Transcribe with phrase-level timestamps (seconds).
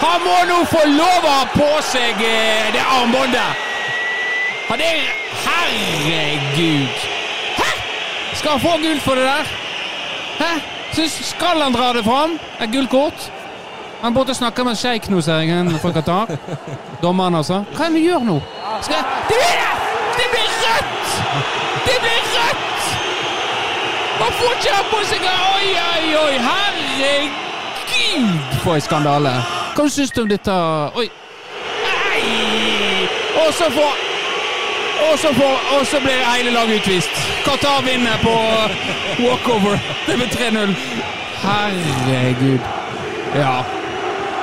[0.00, 3.64] Han må nå få lov å ha på seg eh, det armbåndet!
[4.68, 5.00] Han er
[5.44, 7.06] Herregud!
[7.56, 7.70] Hæ?!
[8.34, 9.50] Skal han få gult for det der?
[10.38, 10.52] Hæ?
[10.92, 12.38] Så skal han dra det fram?
[12.60, 13.32] Et gullkort?
[14.02, 16.26] Han borte snakker med sjeik nå, ser jeg, fra Qatar.
[17.02, 17.64] Dommeren, altså.
[17.74, 18.38] Hva er det han gjør nå?
[18.86, 18.96] Skal
[19.28, 19.58] Det blir,
[20.18, 21.06] det blir rødt!
[21.86, 22.82] Det blir rødt!
[24.22, 26.34] Han får ikke ha på seg Oi, oi, oi!
[26.48, 27.30] Herregud,
[28.62, 29.57] for en skandale!
[29.78, 30.54] Hva syns du om dette?
[30.98, 31.04] Oi!
[31.86, 33.08] Nei!
[33.44, 34.06] Og så får
[34.98, 37.20] og så, får, og så blir hele laget utvist.
[37.44, 38.34] Qatar vinner på
[39.22, 39.78] walkover.
[40.06, 40.74] Det blir 3-0.
[41.44, 42.66] Herregud.
[43.38, 43.62] Ja.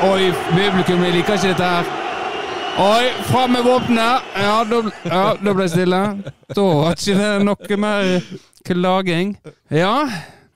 [0.08, 1.92] Oi, publikum liker ikke dette her.
[2.86, 4.32] Oi, fram med våpenet!
[4.36, 6.02] Ja, da ja, ble det stille.
[6.56, 8.10] Da var ikke det noe mer
[8.68, 9.36] klaging.
[9.72, 10.08] Ja,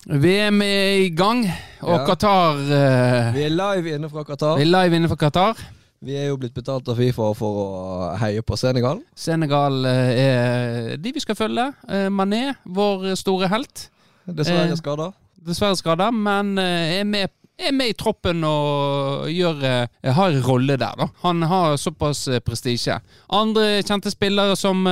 [0.08, 1.44] VM er i gang,
[1.82, 2.06] og Ja.
[2.08, 4.56] Qatar uh, Vi er live inne fra Qatar.
[4.56, 5.58] Vi er live inne fra Qatar.
[6.00, 9.02] Vi er jo blitt betalt av Fifa for å heie på Senegal.
[9.14, 11.66] Senegal uh, er de vi skal følge.
[11.84, 13.90] Uh, Mané, vår store helt.
[14.24, 15.10] Dessverre skada.
[15.36, 19.64] Dessverre skada, men er med, er med i troppen og gjør,
[20.04, 21.08] har en rolle der, da.
[21.24, 23.00] Han har såpass prestisje.
[23.34, 24.84] Andre kjente spillere som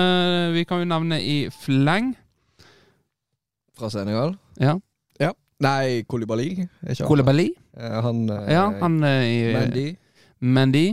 [0.55, 2.15] vi kan jo nevne i fleng.
[3.77, 4.33] Fra Senegal.
[4.57, 4.79] Ja.
[5.63, 6.67] Nei, Kolibali.
[7.07, 7.47] Kolibali?
[7.77, 7.87] han.
[7.87, 9.85] Eh, Han, eh, Ja, han eh, i Mendy.
[10.39, 10.85] Mendy.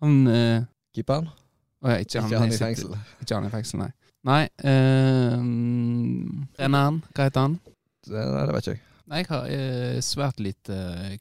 [0.00, 0.62] Han uh,
[0.96, 1.28] Keeperen.
[1.82, 2.94] Oh, ja, ikke, Ikke han i sitter- fengsel.
[3.20, 3.90] Ikke han i fengsel, nei.
[4.24, 5.36] Nei uh,
[6.60, 7.58] Renneren, hva heter han?
[8.08, 8.82] Det, nei, det vet ikke jeg.
[9.10, 10.76] Nei, Jeg har svært lite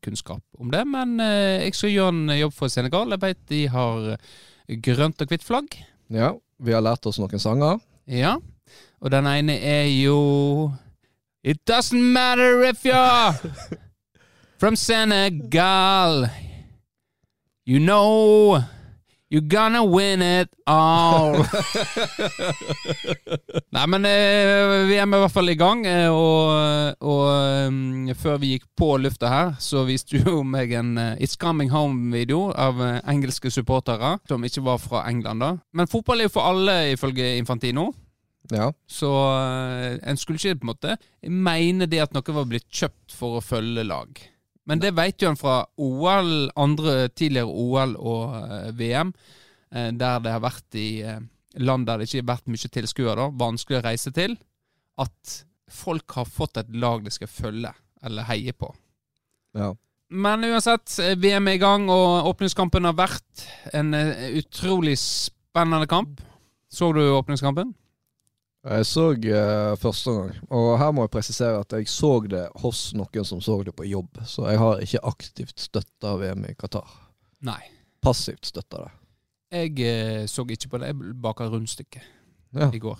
[0.05, 3.15] kunnskap om det, men uh, jeg skal gjøre en jobb for Senegal.
[3.15, 4.11] Jeg vet de har
[4.85, 5.79] grønt og hvitt flagg.
[6.13, 7.79] Ja, vi har lært oss noen sanger.
[8.07, 8.35] Ja.
[9.01, 10.71] Og den ene er jo
[11.43, 13.33] It doesn't matter if you're
[14.57, 16.27] from Senegal.
[17.65, 18.63] You know
[19.29, 21.33] you're gonna win it all.
[23.75, 28.15] Nei, men eh, vi er med i hvert fall i gang, eh, og, og eh,
[28.17, 32.49] før vi gikk på lufta her, så viste jo meg en eh, It's Coming Home-video
[32.57, 35.53] av engelske supportere, som ikke var fra England, da.
[35.77, 37.91] Men fotball er jo for alle, ifølge Infantino.
[38.51, 38.71] Ja.
[38.87, 40.95] Så eh, en skulle ikke på en måte
[41.29, 44.21] mene det at noe var blitt kjøpt for å følge lag.
[44.69, 49.13] Men det vet jo en fra OL, andre tidligere OL og eh, VM,
[49.73, 50.89] eh, der det har vært i
[51.59, 54.35] land der det ikke har vært mye tilskuere, vanskelig å reise til,
[55.01, 55.35] at
[55.69, 57.71] folk har fått et lag de skal følge
[58.05, 58.71] eller heie på.
[59.57, 59.75] ja.
[60.09, 63.43] Men uansett, VM er i gang, og åpningskampen har vært
[63.77, 66.23] en utrolig spennende kamp.
[66.65, 67.75] Så du åpningskampen?
[68.59, 72.89] Jeg så uh, første gang, og her må jeg presisere at jeg så det hos
[72.97, 76.89] noen som så det på jobb, så jeg har ikke aktivt støtta VM i Qatar.
[77.47, 77.61] Nei.
[78.03, 78.91] Passivt støtta det.
[79.55, 80.91] Jeg uh, så ikke på det.
[80.91, 82.03] Jeg baka rundstykke
[82.57, 82.67] Ja.
[82.73, 82.99] i går.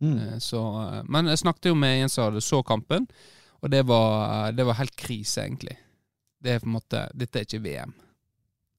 [0.00, 0.14] Mm.
[0.16, 0.62] Uh, så,
[1.04, 3.08] men jeg snakket jo med en som hadde så kampen,
[3.60, 5.76] og det var, det var helt krise, egentlig.
[6.40, 7.92] Det er på en måte Dette er ikke VM,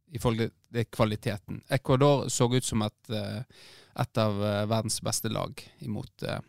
[0.10, 1.62] i forhold til det er kvaliteten.
[1.70, 3.14] Ecuador så ut som et,
[4.02, 6.40] et av eh, verdens beste lag imot eh,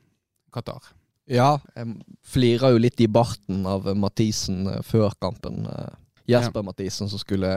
[0.53, 0.83] Qatar.
[1.31, 1.97] Ja, jeg
[2.27, 5.65] flira jo litt i barten av Mathisen eh, før kampen.
[5.67, 5.97] Jesper
[6.31, 7.49] Jesper Mathisen som skulle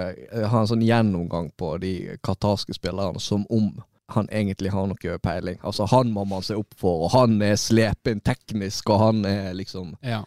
[0.49, 3.71] ha en sånn gjennomgang på de qatarske spillerne som om
[4.13, 5.57] han egentlig har noe peiling.
[5.63, 9.53] Altså Han må man se opp for, og han er slepen teknisk, og han er
[9.57, 10.23] liksom Ja.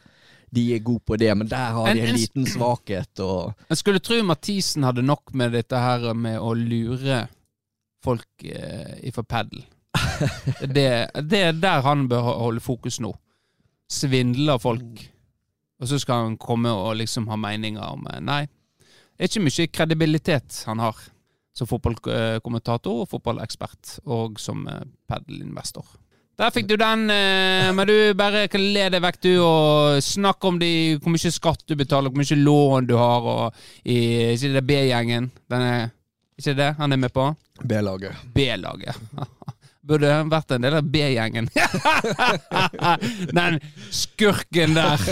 [0.55, 3.55] De er gode på det, men der har En- de en en- liten svakhet, og
[3.69, 7.29] Jeg skulle tro Mathisen hadde nok med dette her med å lure
[8.05, 9.65] folk eh, fra padel.
[10.61, 10.89] Det,
[11.29, 13.11] det er der han bør holde fokus nå.
[13.93, 15.03] Svindler folk.
[15.81, 18.45] Og så skal han komme og liksom ha meninger om eh, Nei,
[19.17, 20.99] det er ikke mye kredibilitet han har
[21.57, 25.87] som fotballkommentator og fotballekspert, og som eh, padelinvestor.
[26.37, 30.45] Der fikk du den, eh, men du bare kan le deg vekk, du, og snakk
[30.45, 30.71] om de,
[31.01, 35.31] hvor mye skatt du betaler, hvor mye lån du har, og i, det B-gjengen.
[35.49, 35.89] Den er
[36.37, 37.29] ikke det han er med på?
[37.65, 38.25] B-laget.
[38.35, 38.99] B-laget.
[39.87, 41.49] Burde vært en del av B-gjengen.
[43.39, 43.61] Den
[43.95, 45.05] skurken der.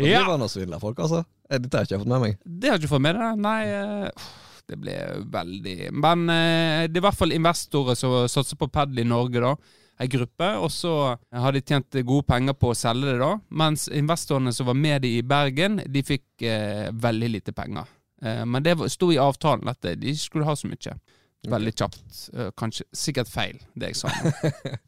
[0.00, 0.22] Ja.
[0.22, 1.24] Det var noe svindla folk, altså.
[1.50, 2.38] Eh, Dette har jeg ikke fått med meg.
[2.44, 3.42] Det har ikke fått med deg?
[3.44, 4.30] Nei, eh,
[4.70, 4.94] det ble
[5.34, 9.42] veldig Men eh, det er i hvert fall investorer som satser på padel i Norge,
[9.44, 9.52] da.
[10.00, 10.48] Ei gruppe.
[10.64, 13.34] Og så har de tjent gode penger på å selge det, da.
[13.60, 17.84] Mens investorene som var med de i Bergen, de fikk eh, veldig lite penger.
[18.22, 20.96] Eh, men det sto i avtalen at de skulle ha så mye.
[21.48, 22.02] Veldig kjapt.
[22.34, 24.10] Eh, kanskje Sikkert feil, det jeg sa.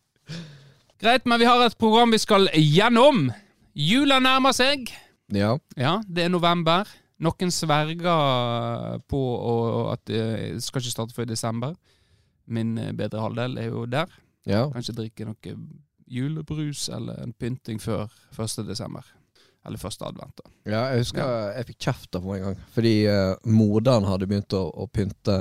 [1.03, 3.31] Greit, men vi har et program vi skal gjennom.
[3.75, 4.93] Jula nærmer seg.
[5.33, 5.57] Ja.
[5.77, 6.89] Ja, det er november.
[7.23, 9.23] Noen sverger på
[9.93, 11.75] at det skal ikke starte før i desember.
[12.47, 14.13] Min eh, bedre halvdel er jo der.
[14.47, 14.67] Ja.
[14.75, 15.57] Kanskje drikke noe
[16.13, 18.67] julebrus eller en pynting før 1.
[18.69, 19.07] desember.
[19.67, 20.41] Eller første advent.
[20.43, 20.51] da.
[20.73, 22.65] ja, jeg husker jeg fikk kjeft av henne en gang.
[22.75, 25.37] Fordi uh, moderen hadde begynt å, å pynte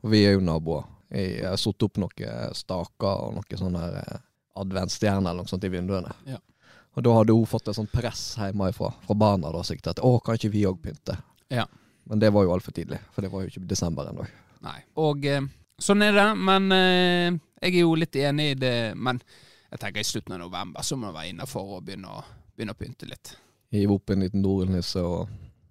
[0.00, 0.86] Og vi er jo naboer.
[1.12, 4.24] Jeg har satt opp noen staker og noen sånne her, eh,
[4.60, 6.12] adventsstjerner eller noe sånt i vinduene.
[6.28, 6.36] Ja.
[6.98, 10.18] Og da hadde hun fått et sånt press hjemmefra fra barna da, sikkert at å,
[10.24, 11.16] kan ikke vi òg pynte?
[11.48, 11.64] Ja.
[12.08, 14.26] Men det var jo altfor tidlig, for det var jo ikke desember ennå.
[14.64, 14.78] Nei.
[15.00, 15.44] Og eh,
[15.80, 16.28] sånn er det.
[16.36, 18.76] Men eh, jeg er jo litt enig i det.
[18.96, 19.20] Men
[19.68, 22.24] jeg tenker i slutten av november så må det være innafor å begynne å,
[22.56, 23.34] begynne å pynte litt.
[23.74, 25.28] Hive opp en liten dorullnisse og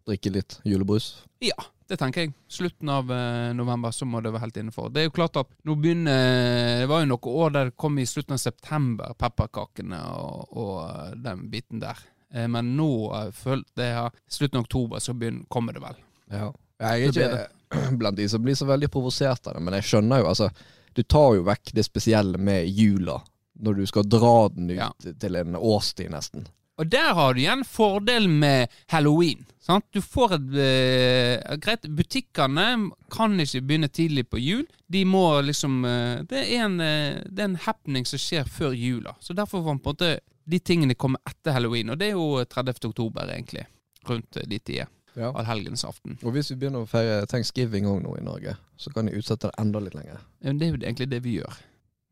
[0.07, 1.07] drikke litt julebrus.
[1.43, 1.57] Ja,
[1.89, 2.33] det tenker jeg.
[2.51, 4.91] Slutten av eh, november så må det være helt innenfor.
[4.93, 7.97] Det er jo klart at nå begynner Det var jo noen år der det kom
[7.99, 11.99] i slutten av september, pepperkakene og, og eh, den biten der.
[12.33, 14.09] Eh, men nå, eh, følt det her.
[14.29, 16.01] slutten av oktober, så begynner, kommer det vel.
[16.31, 16.51] Ja.
[16.77, 20.21] Jeg er ikke blant de som blir så veldig provosert av det, men jeg skjønner
[20.21, 20.51] jo, altså
[20.93, 23.19] Du tar jo vekk det spesielle med jula,
[23.61, 24.91] når du skal dra den ut Ja.
[25.19, 26.47] til en årstid, nesten.
[26.77, 29.45] Og der har du igjen fordelen med halloween.
[29.59, 29.85] Sant?
[29.91, 32.67] Du får et eh, Greit, butikkene
[33.11, 34.65] kan ikke begynne tidlig på jul.
[34.87, 38.77] De må liksom eh, det, er en, eh, det er en happening som skjer før
[38.77, 39.15] jula.
[39.19, 40.11] Så derfor får man på en måte
[40.47, 41.89] de tingene komme etter halloween.
[41.91, 42.77] Og det er jo 30.
[42.87, 43.65] oktober, egentlig.
[44.07, 44.93] Rundt eh, de tider.
[45.17, 45.31] Ja.
[45.33, 46.19] Allhelgensaften.
[46.21, 49.49] Og hvis vi begynner å feire thanksgiving òg nå i Norge, så kan de utsette
[49.49, 50.21] det enda litt lenger.
[50.45, 51.57] Ja, men Det er jo egentlig det vi gjør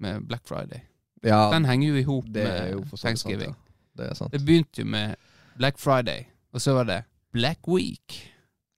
[0.02, 0.82] med Black Friday.
[1.24, 3.24] Ja, Den henger jo i hop med for sant.
[3.30, 3.54] Ja.
[3.96, 4.32] Det er sant.
[4.34, 5.16] Det begynte jo med
[5.58, 7.02] Black Friday, og så var det
[7.36, 8.20] Black Week.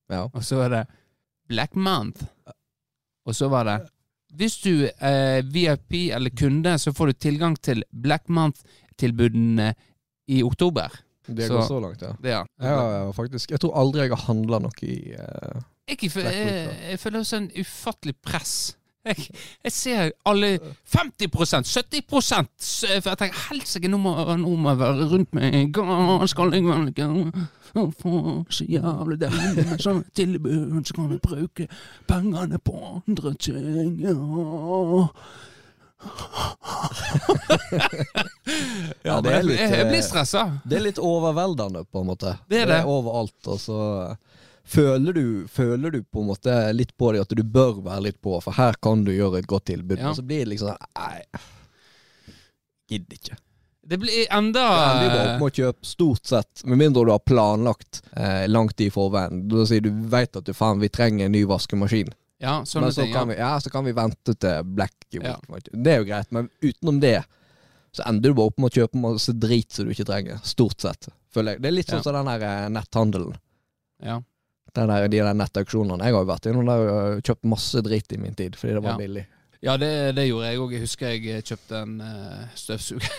[0.10, 0.28] Ja.
[0.28, 0.86] Og så var det
[1.50, 2.26] Black Month.
[3.28, 3.78] Og så var det
[4.38, 9.74] Hvis du er VIP eller kunde, så får du tilgang til Black Month-tilbudene
[10.28, 10.92] i oktober.
[11.28, 12.14] Det går så langt, ja.
[12.22, 12.46] Det, ja.
[12.62, 13.52] Ja, ja, faktisk.
[13.52, 17.00] Jeg tror aldri jeg har handla noe i uh, Jeg, jeg, Black Week, jeg, jeg
[17.00, 18.77] føler også en ufattelig press.
[19.08, 19.28] Jeg,
[19.64, 20.50] jeg ser alle
[20.92, 24.16] 50% 70 s- For jeg tenker helsike, nå, må-
[24.72, 25.72] jeg være rundt meg.
[26.30, 27.08] Skal jeg vel ikke
[28.02, 28.14] få
[28.50, 31.68] så jævlig deilig med sånne tilbud, så kan jeg bruke
[32.10, 32.78] pengene på
[33.08, 34.00] andre ting.
[34.02, 34.16] Ja.
[39.06, 40.44] Ja, det er litt, jeg, jeg blir eh, stressa.
[40.68, 42.36] Det er litt overveldende, på en måte.
[42.50, 42.74] Det er det.
[42.74, 43.38] det er overalt.
[43.54, 43.80] Og så
[44.68, 48.22] føler du, føler du på en måte litt på det at du bør være litt
[48.22, 50.00] på, for her kan du gjøre et godt tilbud.
[50.00, 50.12] Ja.
[50.12, 51.22] Og så blir det liksom Nei,
[52.90, 53.38] gidder ikke.
[53.88, 54.64] Det blir enda
[55.06, 59.46] jo bare opp kjøpe stort sett, med mindre du har planlagt eh, langt i forveien.
[59.48, 62.12] Da sier du vet at du faen, vi trenger en ny vaskemaskin.
[62.44, 63.14] Ja, sånne men så ting.
[63.16, 63.24] Ja.
[63.32, 65.24] vi, ja, så kan vi vente til Black Week.
[65.24, 65.38] Ja.
[65.72, 67.22] Det er jo greit, men utenom det
[67.96, 70.44] så ender du bare opp med å kjøpe masse drit som du ikke trenger.
[70.46, 71.64] Stort sett, føler jeg.
[71.64, 72.06] Det er litt sånn Ja.
[72.06, 73.40] som den der eh, netthandelen.
[74.04, 74.20] Ja.
[74.76, 76.04] Der, de der nettauksjonene.
[76.06, 78.84] Jeg har jo vært innom der og kjøpt masse dritt i min tid, fordi det
[78.84, 78.98] var Ja.
[78.98, 79.26] billig.
[79.62, 80.74] Ja, det, det gjorde jeg òg.
[80.76, 83.10] Jeg husker jeg kjøpte en uh, støvsuger.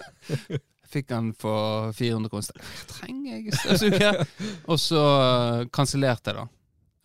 [0.90, 2.72] Fikk den for 400 kroner.
[2.88, 4.22] Trenger jeg støvsuger?
[4.66, 5.02] Og så
[5.76, 6.46] kansellerte jeg, da.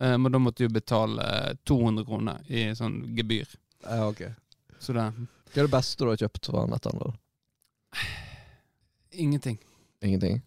[0.06, 1.26] Eh, men da måtte jo betale
[1.68, 3.52] 200 kroner i sånn gebyr.
[3.84, 4.24] Ja, ok.
[4.82, 7.14] Så det Hva er det beste du har kjøpt fra netthandel?
[9.12, 9.56] Ingenting.
[10.04, 10.42] Ingenting.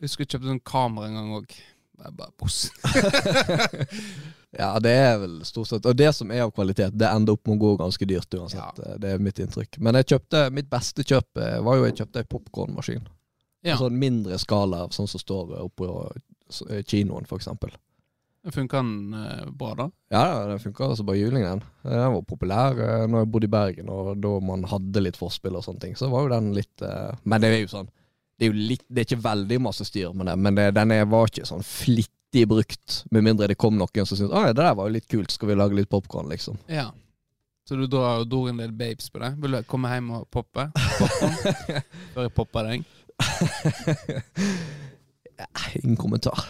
[0.00, 1.56] Jeg husker jeg kjøpte sånn kamera en gang òg.
[2.00, 2.70] Bare, bare boss.
[4.50, 7.46] Ja, det er vel stort sett Og det som er av kvalitet, det ender opp
[7.46, 8.80] med å gå ganske dyrt uansett.
[8.82, 8.96] Ja.
[8.98, 9.78] Det er mitt inntrykk.
[9.78, 13.04] Men jeg kjøpte mitt beste kjøp eh, var jo jeg kjøpte ei popkornmaskin.
[13.62, 15.92] Ja, En sånn mindre skala, sånn som står oppå
[16.66, 17.76] eh, kinoen, eksempel.
[18.50, 19.86] Funka den eh, bra, da?
[20.10, 21.62] Ja, ja, den funka altså bare juling, den.
[21.84, 25.60] Den var populær eh, når jeg bodde i Bergen, og da man hadde litt forspill
[25.60, 25.96] og sånne ting.
[25.98, 27.92] Så var jo den litt eh, Men det er jo sånn
[28.40, 30.94] Det er jo litt Det er ikke veldig masse styr med det, men det, den
[31.12, 33.02] var ikke sånn flittig brukt.
[33.12, 35.50] Med mindre det kom noen som syntes Å det der var jo litt kult, skal
[35.50, 36.56] vi lage litt popkorn, liksom.
[36.72, 36.88] Ja.
[37.68, 39.34] Så du drar, dro en del babes på det?
[39.42, 40.70] Vil du komme hjem og poppe?
[40.74, 41.36] Popcorn?
[42.14, 42.78] Før jeg popper deg?
[45.82, 46.38] Ingen kommentar.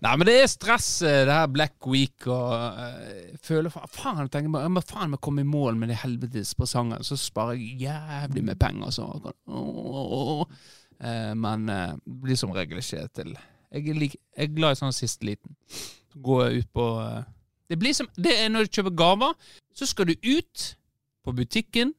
[0.00, 4.22] Nei, men det er stress, eh, det her Black Week, og eh, jeg føler Faen,
[4.22, 7.58] jeg tenker jeg må faen meg komme i mål med de helvetes presangene, så sparer
[7.58, 8.94] jeg jævlig med penger.
[8.96, 9.08] Så.
[9.44, 10.44] Åh.
[11.04, 13.34] Eh, men det blir som regel ikke til
[13.70, 15.52] Jeg er, like, jeg er glad i sånn siste liten.
[16.16, 16.86] Gå ut på
[17.70, 19.36] Det blir som det er Når du kjøper gaver,
[19.76, 20.64] så skal du ut
[21.24, 21.92] på butikken,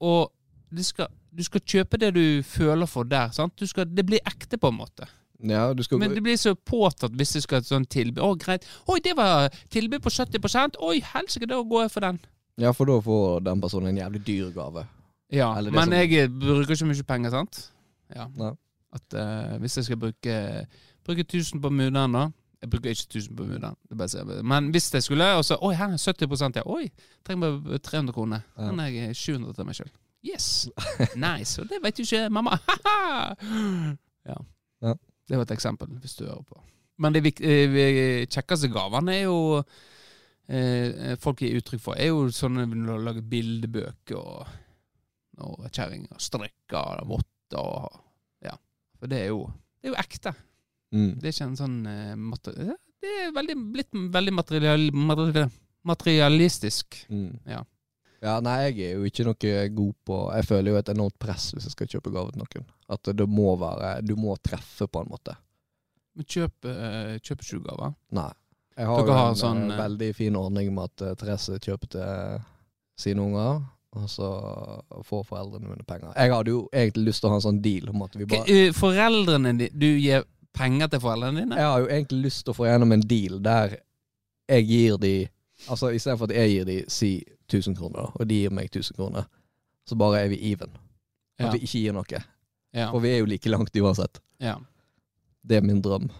[0.00, 0.32] og
[0.80, 3.28] skal, du skal kjøpe det du føler for der.
[3.36, 3.60] Sant?
[3.68, 5.08] Skal, det blir ekte, på en måte.
[5.38, 8.22] Ja, du skal Men det blir så påtatt hvis du skal ha et sånt tilbud.
[8.24, 8.64] Å, greit.
[8.90, 12.18] Oi, det var tilbud på 70% Oi, helsike, da går jeg for den.
[12.58, 14.86] Ja, for da får den personen en jævlig dyr gave.
[15.30, 17.70] Ja, Men som- jeg bruker ikke mye penger, sant?
[18.14, 18.26] Ja.
[18.38, 18.50] ja.
[18.92, 20.66] At uh, hvis jeg skal bruke,
[21.04, 22.28] bruke 1000 på Mudan, da
[22.62, 23.76] Jeg bruker ikke 1000 på Mudan,
[24.42, 26.62] men hvis jeg skulle Og så Oi, her er 70 ja.
[26.66, 26.88] Oi,
[27.24, 28.40] trenger bare 300 kroner.
[28.58, 28.62] Ja.
[28.62, 29.90] er jeg 700 til meg sjøl.
[30.24, 30.68] Yes!
[31.16, 31.62] Nice.
[31.62, 32.58] Og det vet jo ikke mamma.
[34.30, 34.34] ja.
[35.28, 36.60] Det var et eksempel, hvis du hører på.
[36.98, 39.38] Men de eh, kjekkeste gavene er jo
[40.48, 44.50] eh, folk gir uttrykk for, er jo sånne når du lager bildebøker og,
[45.44, 48.04] og kjerringer strikker og votter og
[48.44, 48.56] Ja.
[48.98, 49.44] For det er jo,
[49.78, 50.34] det er jo ekte.
[50.94, 51.10] Mm.
[51.20, 55.50] Det er ikke en sånn eh, mater Det er veldig, blitt veldig material, material,
[55.86, 57.04] materialistisk.
[57.12, 57.34] Mm.
[57.46, 57.62] Ja.
[58.24, 61.52] Ja, nei, jeg er jo ikke noe god på Jeg føler jo et enormt press
[61.54, 62.66] hvis jeg skal kjøpe gave til noen.
[62.90, 65.36] At det må være Du må treffe, på en måte.
[66.18, 67.94] Men kjøp, eh, kjøper du gaver?
[68.18, 68.30] Nei.
[68.78, 71.92] Jeg har Dere har en sånn, eh, eh, veldig fin ordning med at Therese kjøper
[71.94, 72.40] til
[72.98, 73.60] sine unger,
[73.94, 74.30] og så
[75.06, 76.10] får foreldrene mine penger.
[76.16, 78.58] Jeg hadde jo egentlig lyst til å ha en sånn deal om at vi bare
[78.74, 80.26] Foreldrene dine Du gir
[80.58, 81.58] penger til foreldrene dine?
[81.58, 83.78] Jeg har jo egentlig lyst til å få gjennom en deal der
[84.48, 85.14] jeg gir de
[85.68, 89.24] Altså istedenfor at jeg gir de si 1000 kroner, og de gir meg 1000 kroner,
[89.88, 90.70] så bare er vi even.
[91.38, 91.50] At Ja.
[91.52, 92.22] vi ikke gir noe.
[92.74, 92.90] Ja.
[92.92, 94.20] For vi er jo like langt uansett.
[94.40, 94.56] ja.
[95.48, 96.10] Det er min drøm.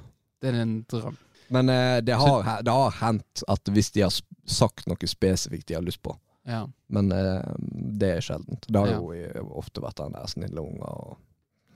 [0.40, 1.16] Det er en drøm.
[1.50, 4.14] Men eh, det, har, det har hendt at hvis de har
[4.46, 6.16] sagt noe spesifikt de har lyst på,
[6.46, 6.66] Ja.
[6.88, 7.42] men eh,
[7.98, 8.64] det er sjeldent.
[8.68, 9.12] Det har jo
[9.58, 11.16] ofte vært den der snille unger og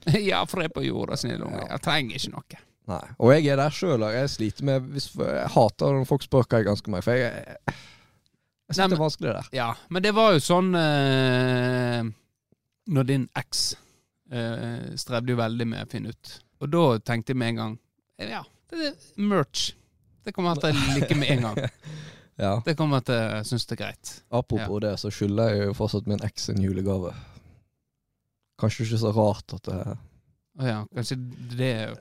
[0.30, 1.66] ja, for jeg er på jorda, snille unge.
[1.68, 2.62] Jeg trenger ikke noe.
[2.90, 3.02] Nei.
[3.22, 6.72] Og jeg er der sjøl, jeg sliter med Jeg hater når folk spør hva jeg
[6.72, 7.76] ønsker meg, for jeg, jeg,
[8.66, 9.50] jeg syns det er vanskelig der.
[9.54, 12.00] Ja, men det var jo sånn eh,
[12.96, 13.62] Når din eks
[14.32, 16.34] eh, strevde jo veldig med å finne ut.
[16.62, 17.78] Og da tenkte jeg med en gang
[18.22, 18.98] Ja, det er
[19.30, 19.72] merch.
[20.22, 21.62] Det kommer jeg til å like med en gang.
[22.40, 22.54] Ja.
[22.64, 24.10] Det kommer jeg til å synes det er greit.
[24.34, 27.12] Apropos det, så skylder jeg jo fortsatt min eks en julegave.
[28.58, 29.76] Kanskje ikke så rart at det
[30.60, 31.16] Å ja, kanskje
[31.56, 31.72] det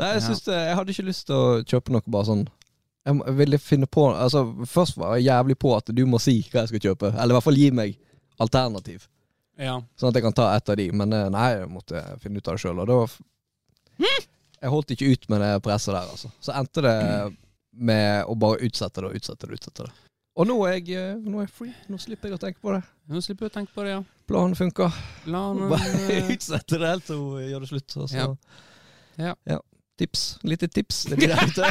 [0.00, 2.44] Nei, jeg syns det Jeg hadde ikke lyst til å kjøpe noe bare sånn
[3.04, 6.62] jeg, ville finne på Altså, først var jeg jævlig på at du må si hva
[6.62, 7.10] jeg skal kjøpe.
[7.12, 7.98] Eller i hvert fall gi meg
[8.40, 9.04] alternativ.
[9.60, 9.74] Ja.
[10.00, 10.86] Sånn at jeg kan ta ett av de.
[10.96, 12.80] Men eh, nei, jeg måtte finne ut av det sjøl.
[12.80, 16.32] Og da Jeg holdt ikke ut med det presset der, altså.
[16.40, 16.96] Så endte det
[17.74, 19.60] med å bare utsette det og utsette det.
[19.60, 20.03] utsette det
[20.34, 21.74] Og nå er jeg, eh, nå er jeg free.
[21.90, 22.80] Nå slipper jeg å tenke på det.
[23.10, 24.00] Nå slipper jeg å tenke på det, ja.
[24.26, 24.96] Planen funker.
[25.26, 25.68] Planen...
[25.70, 27.96] Bare utsette det helt til hun gjør det slutt.
[28.02, 28.24] Og så.
[29.20, 29.34] Ja.
[29.46, 29.60] Ja.
[29.98, 30.24] Tips.
[30.42, 31.04] Lite tips.
[31.04, 31.70] Det blir det.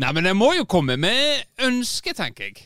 [0.00, 2.60] Nei, men jeg må jo komme med ønske, tenker jeg.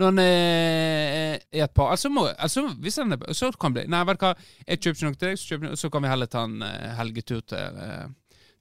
[0.00, 3.90] Når en er et par Altså, må, altså hvis en er Så kan det bli
[3.92, 4.30] Nei, vet du hva,
[4.64, 7.42] jeg kjøper ikke noe til deg, så, så kan vi heller ta en eh, helgetur
[7.52, 8.06] til, eh,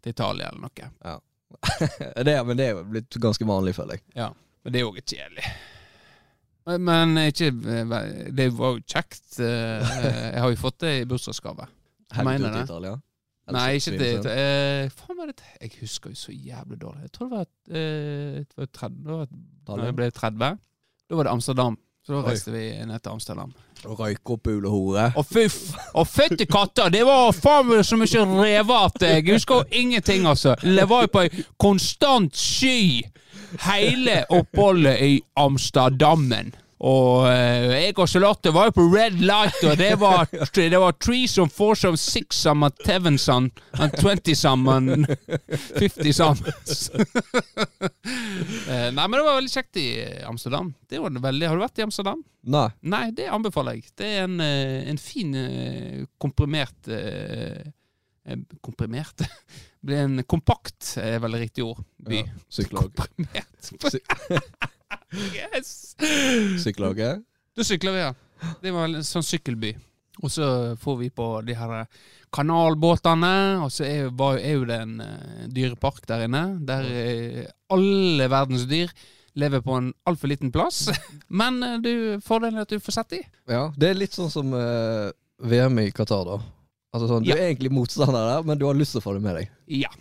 [0.03, 1.19] til Italia eller noe.
[2.27, 4.03] det, men det er jo blitt ganske vanlig, føler jeg.
[4.15, 4.29] Ja.
[4.63, 5.45] Men det er jo litt kjedelig.
[6.69, 9.39] Men- Men ikke eh, Det var jo kjekt.
[9.39, 9.93] eh,
[10.33, 11.65] Jeg har jo fått det i bursdagsgave.
[12.17, 12.63] Mener du det?
[12.67, 12.95] Italia.
[13.49, 14.09] Nei, ikke det.
[14.13, 14.27] Svinesund.
[14.29, 17.01] Eh, faen var det Jeg husker jo så jævlig dårlig.
[17.07, 19.27] Jeg tror det var, et, det var 30, det var,
[19.79, 20.57] Når jeg ble 30,
[21.09, 21.77] da var det Amsterdam.
[22.09, 23.51] Så da reiste vi ned til Amsterdam.
[23.85, 23.99] Og
[24.41, 25.43] pule opp Å fy.
[25.93, 26.87] Å fytti katta!
[26.89, 30.55] Det var faen meg så mye rever at jeg husker jo ingenting, altså.
[30.63, 33.03] Det var jo på ei konstant sky
[33.67, 36.49] hele oppholdet i Amsterdammen.
[36.79, 40.95] Og eh, jeg og Charlotte var jo på red light, og det var, det var
[41.27, 45.07] som four som six som and seven som and twenty som and
[45.77, 46.37] fifty som.
[48.69, 49.87] Eh, Nei, men det var veldig kjekt i
[50.27, 50.69] Amsterdam.
[50.89, 51.47] Det var veldig.
[51.49, 52.21] Har du vært i Amsterdam?
[52.53, 52.67] Nei.
[52.85, 53.89] Nei, det anbefaler jeg.
[53.97, 55.33] Det er en, eh, en fin
[56.21, 56.89] komprimert
[58.61, 59.23] Komprimert?
[59.85, 61.81] Blir en kompakt, er vel riktig ord.
[62.05, 62.21] By.
[62.21, 64.75] Ja, Komprimert.
[65.35, 65.95] yes!
[66.63, 67.21] Sykkellaget?
[67.57, 68.13] Da sykler vi, ja.
[68.63, 69.73] Det var en sånn sykkelby.
[70.19, 70.45] Og så
[70.79, 71.85] får vi på de her
[72.35, 73.31] kanalbåtene,
[73.63, 76.43] og så er, var, er jo det en eh, dyrepark der inne.
[76.67, 78.91] Der eh, alle verdens dyr
[79.39, 80.87] lever på en altfor liten plass.
[81.41, 81.91] Men eh, du,
[82.25, 83.21] fordelen er at du får sett de.
[83.51, 83.67] Ja.
[83.79, 85.09] Det er litt sånn som uh,
[85.47, 86.39] VM i Qatar, da.
[86.95, 87.37] Altså sånn, Du Ja.
[87.37, 89.51] er egentlig motstander der, men du har lyst til å få det med deg.
[89.85, 89.91] Ja,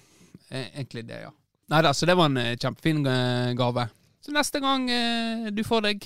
[0.48, 1.32] eh, egentlig det, ja.
[1.68, 3.84] Nei da, så det var en eh, kjempefin eh, gave.
[4.28, 6.02] Så neste gang eh, du får deg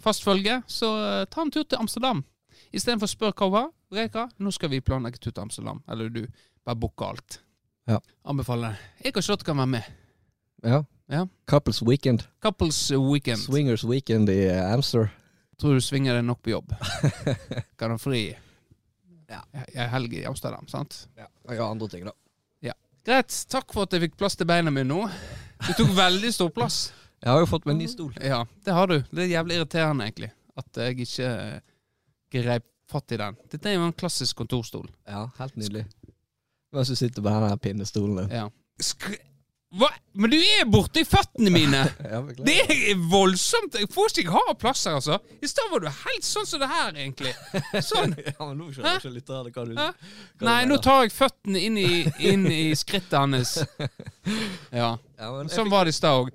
[0.00, 2.22] fast følge, så eh, ta en tur til Amsterdam.
[2.72, 3.66] Istedenfor å spørre hva hun har.
[3.98, 5.82] Reka, nå skal vi planlegge tur til Amsterdam.
[5.92, 6.22] Eller du,
[6.64, 7.36] bare booke alt.
[7.84, 7.98] Ja.
[8.24, 8.80] Anbefaler.
[9.04, 9.92] Jeg og Charlotte kan være med.
[10.64, 10.80] Ja.
[11.12, 11.20] Ja.
[11.44, 12.24] Couples weekend.
[12.40, 13.44] Couples weekend.
[13.44, 15.12] Swingers weekend i eh, Amster.
[15.60, 16.72] Tror du svinger deg nok på jobb.
[17.78, 18.30] Kan ha fri
[19.28, 19.42] Ja.
[19.52, 21.02] ei helg i Amsterdam, sant?
[21.20, 21.28] Ja.
[21.52, 22.16] ja, andre ting, da.
[23.06, 23.36] Greit.
[23.52, 25.04] Takk for at jeg fikk plass til beina mine nå.
[25.62, 26.86] Du tok veldig stor plass.
[27.24, 28.16] Jeg har jo fått meg en ny stol.
[28.20, 28.98] Ja, det har du.
[29.10, 30.32] Det er jævlig irriterende, egentlig.
[30.56, 31.30] At jeg ikke
[32.36, 33.38] grep fatt i den.
[33.50, 34.88] Dette er jo en klassisk kontorstol.
[35.08, 35.86] Ja, helt nydelig.
[36.74, 38.36] Mens du sitter på den pinnestolen din.
[38.36, 38.50] Ja.
[39.76, 39.88] Hva?
[40.16, 41.82] Men du er borti føttene mine!
[42.46, 43.74] Det er voldsomt!
[43.80, 45.18] Jeg får ikke ha plass her, altså.
[45.42, 47.32] I stad var du helt sånn som det her, egentlig.
[47.84, 48.14] Sånn.
[48.28, 49.88] ja, men nå skjønner ikke litt hva du Hæ?
[50.38, 51.90] hva Nei, nå tar jeg føttene inn i,
[52.30, 53.58] inn i skrittet hans.
[54.74, 54.96] Ja.
[54.98, 56.30] ja, Sånn var det i stad òg.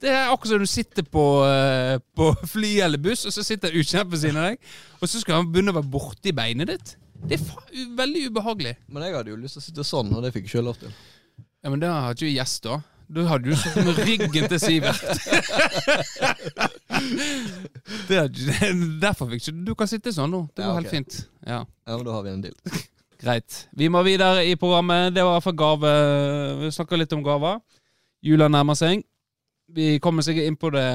[0.00, 3.72] Det er akkurat som du sitter på, eh, på fly eller buss, og så sitter
[3.72, 6.68] en ukjent ved siden av deg, og så skal han begynne å være borti beinet
[6.68, 6.96] ditt.
[7.16, 8.74] Det er veldig ubehagelig.
[8.92, 10.76] Men jeg hadde jo lyst til å sitte sånn, og det fikk jeg ikke lov
[10.82, 10.92] til.
[11.64, 12.82] Ja, Men da har ikke vi gjest, da.
[13.06, 15.00] Da hadde du sittet med ryggen til Sivert.
[18.08, 18.18] det
[19.04, 20.42] derfor fikk ikke du kan sitte sånn nå.
[20.52, 20.82] Det Ja, okay.
[20.82, 21.18] helt fint.
[21.46, 22.56] Ja, Ja, men da har vi en deal.
[23.22, 23.68] Greit.
[23.72, 25.14] Vi må videre i programmet.
[25.14, 25.92] Det var for gave.
[26.60, 27.62] Vi snakker litt om gaver.
[28.26, 29.06] Jula nærmer seg.
[29.66, 30.86] Vi kommer sikkert inn på det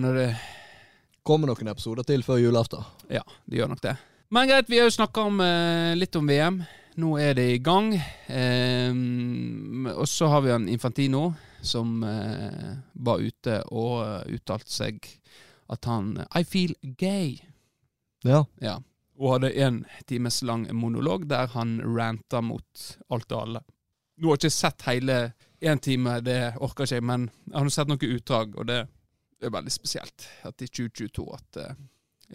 [0.00, 0.30] når det
[1.20, 2.80] Kommer noen episoder til før julaften.
[3.12, 3.92] Ja, det gjør nok det.
[4.32, 6.62] Men greit, vi har jo snakka om, eh, litt om VM.
[6.96, 7.92] Nå er det i gang.
[8.26, 14.98] Ehm, og så har vi en Infantino som eh, var ute og eh, uttalte seg
[15.68, 17.36] at han I feel gay.
[18.24, 18.46] Ja.
[18.60, 18.80] Ja.
[19.20, 23.62] Og hadde en times lang monolog der han ranta mot alt og alle.
[24.16, 25.20] Nå har jeg ikke sett hele
[25.60, 28.80] én time, det orker ikke jeg, men jeg har sett noen utdrag, og det
[29.44, 30.26] er veldig spesielt.
[30.48, 31.80] At i 2022 at eh,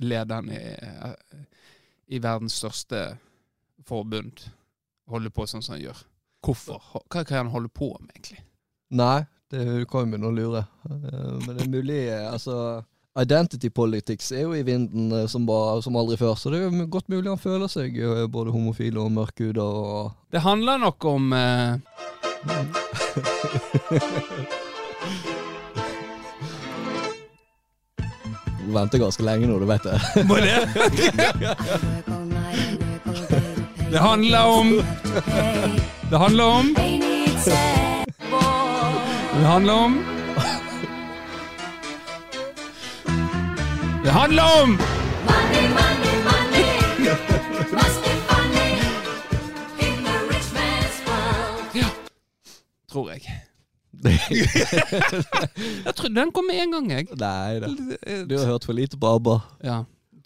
[0.06, 1.46] lederen i, eh,
[2.14, 3.06] i verdens største
[3.86, 4.46] forbund
[5.10, 6.02] holder på sånn som han gjør.
[6.46, 6.82] Hvorfor?
[7.10, 8.42] Hva kan han holde på med, egentlig?
[8.96, 10.66] Nei, det kan jo begynne å lure.
[10.90, 12.84] Eh, Men det er mulig Altså,
[13.18, 16.88] identity politics er jo i vinden som, bare, som aldri før, så det er jo
[16.92, 17.96] godt mulig han føler seg
[18.30, 21.32] både homofil og mørkhuda og Det handler nok om
[28.66, 30.02] Du venter ganske lenge nå, du vet det.
[30.30, 30.70] Må det?
[33.92, 34.82] Det handler om
[36.10, 36.76] Det handler om
[39.36, 40.06] Det handler om
[44.04, 44.78] Det handler om
[54.12, 57.08] Jeg trodde den kom med en gang, jeg.
[57.20, 57.68] Nei da.
[58.30, 59.36] Du har hørt for lite på ABBA.
[59.66, 59.78] Ja,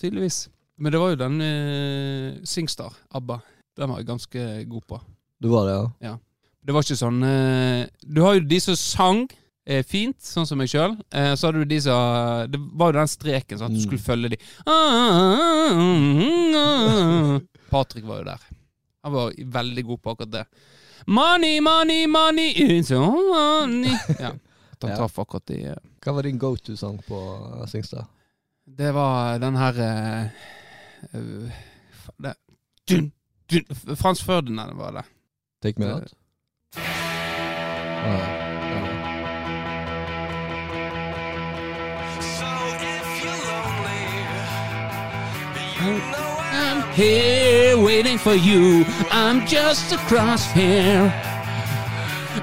[0.01, 0.47] tydeligvis.
[0.79, 3.39] Men det var jo den uh, Singstar, ABBA.
[3.79, 4.99] Den var jeg ganske god på.
[5.43, 6.13] Du var det, ja?
[6.65, 9.21] Det var ikke sånn uh, Du har jo de som sang
[9.69, 10.97] eh, fint, sånn som meg sjøl.
[11.15, 13.85] Eh, så hadde du de som Det var jo den streken, sånn at du Mm.
[13.87, 14.39] skulle følge de.
[17.69, 18.41] Patrick var jo der.
[19.05, 20.45] Han var veldig god på akkurat det.
[21.07, 23.99] Money, money, money, it's all money.
[24.19, 24.33] Ja.
[24.81, 27.17] At han traff akkurat de eh, Hva var din go to-sang på
[27.59, 28.05] eh, Singstad?
[28.65, 30.25] Det var den her eh,
[32.17, 32.35] det,
[32.87, 33.11] dun,
[33.51, 35.03] dun, Frans Ferdinand var det.
[35.63, 36.13] Take me out?
[42.21, 42.47] So
[42.79, 43.99] if you're lonely,
[45.85, 46.28] you I'm
[46.93, 48.85] here waiting for you.
[49.11, 51.11] I'm just across here.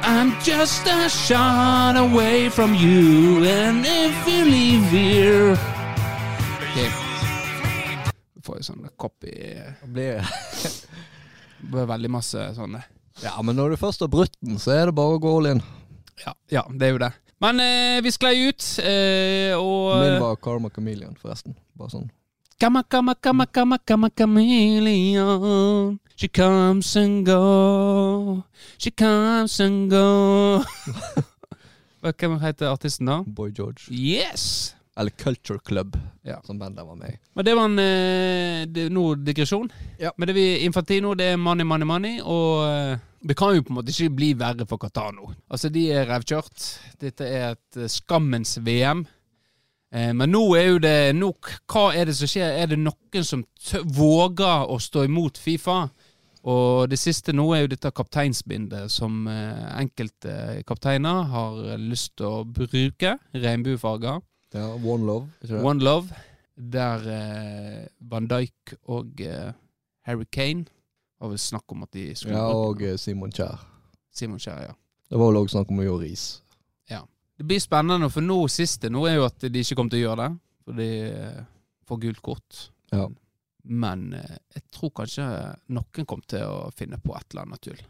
[0.02, 3.44] I'm just a shot away from you.
[3.44, 5.56] And if you leave here
[6.76, 6.90] okay.
[8.44, 12.82] Får jo sånn copy Det blir Det blir veldig masse sånne.
[13.22, 15.48] Ja, men når du først har brutt den, så er det bare å gå all
[15.54, 15.62] in.
[16.20, 17.08] Ja, ja det er jo det.
[17.42, 21.56] Men eh, vi sklei ut, eh, og Min var Karma Chameleon, forresten.
[21.80, 22.10] Bare sånn.
[22.58, 25.98] Come, come, come, come, come, chameleon.
[26.16, 28.42] She comes and go.
[28.78, 30.62] She comes and go.
[32.00, 33.18] Hva Hvem heter artisten da?
[33.26, 33.90] Boy George.
[33.90, 34.74] Yes!
[34.96, 36.40] Eller Culture Club, Ja.
[36.44, 37.18] som bandet var med i.
[37.34, 39.68] Men det var en eh, det, nå digresjon.
[40.00, 40.12] Ja.
[40.16, 42.20] Men det vi Infantino, det er money, money, money.
[42.24, 45.28] Og eh, det kan jo på en måte ikke bli verre for Qatar nå.
[45.52, 46.70] Altså, de er revkjørt.
[47.04, 49.04] Dette er et eh, skammens VM.
[49.96, 51.48] Eh, men nå er jo det nok.
[51.72, 52.58] Hva er det som skjer?
[52.60, 53.44] Er det noen som
[53.96, 55.86] våger å stå imot Fifa?
[56.46, 62.28] Og det siste nå er jo dette kapteinsbindet som eh, enkelte kapteiner har lyst til
[62.28, 63.16] å bruke.
[63.34, 64.20] Regnbuefarger.
[64.54, 65.30] Ja, One Love.
[65.40, 65.64] Ikke det?
[65.66, 66.22] One Love,
[66.76, 67.82] der eh,
[68.12, 69.20] Van Dijk og
[70.06, 70.68] Harry Kane
[71.18, 73.64] var vel snakk om at de skulle Ja, og Simon Kjær.
[74.14, 74.74] Simon Kjær, ja.
[75.10, 76.26] Det var vel også snakk om å gjøre ris.
[77.36, 80.06] Det blir spennende, for nå siste nå er jo at de ikke kommer til å
[80.06, 80.38] gjøre det.
[80.66, 81.42] For de eh,
[81.86, 82.62] får gult kort.
[82.94, 83.04] Ja.
[83.68, 85.26] Men eh, jeg tror kanskje
[85.76, 87.84] noen kommer til å finne på et eller annet tull.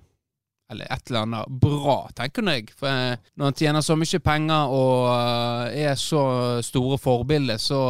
[0.68, 2.72] eller et eller annet bra, tenker jeg.
[2.74, 6.24] For eh, når han tjener så mye penger og er så
[6.66, 7.80] store forbilder, så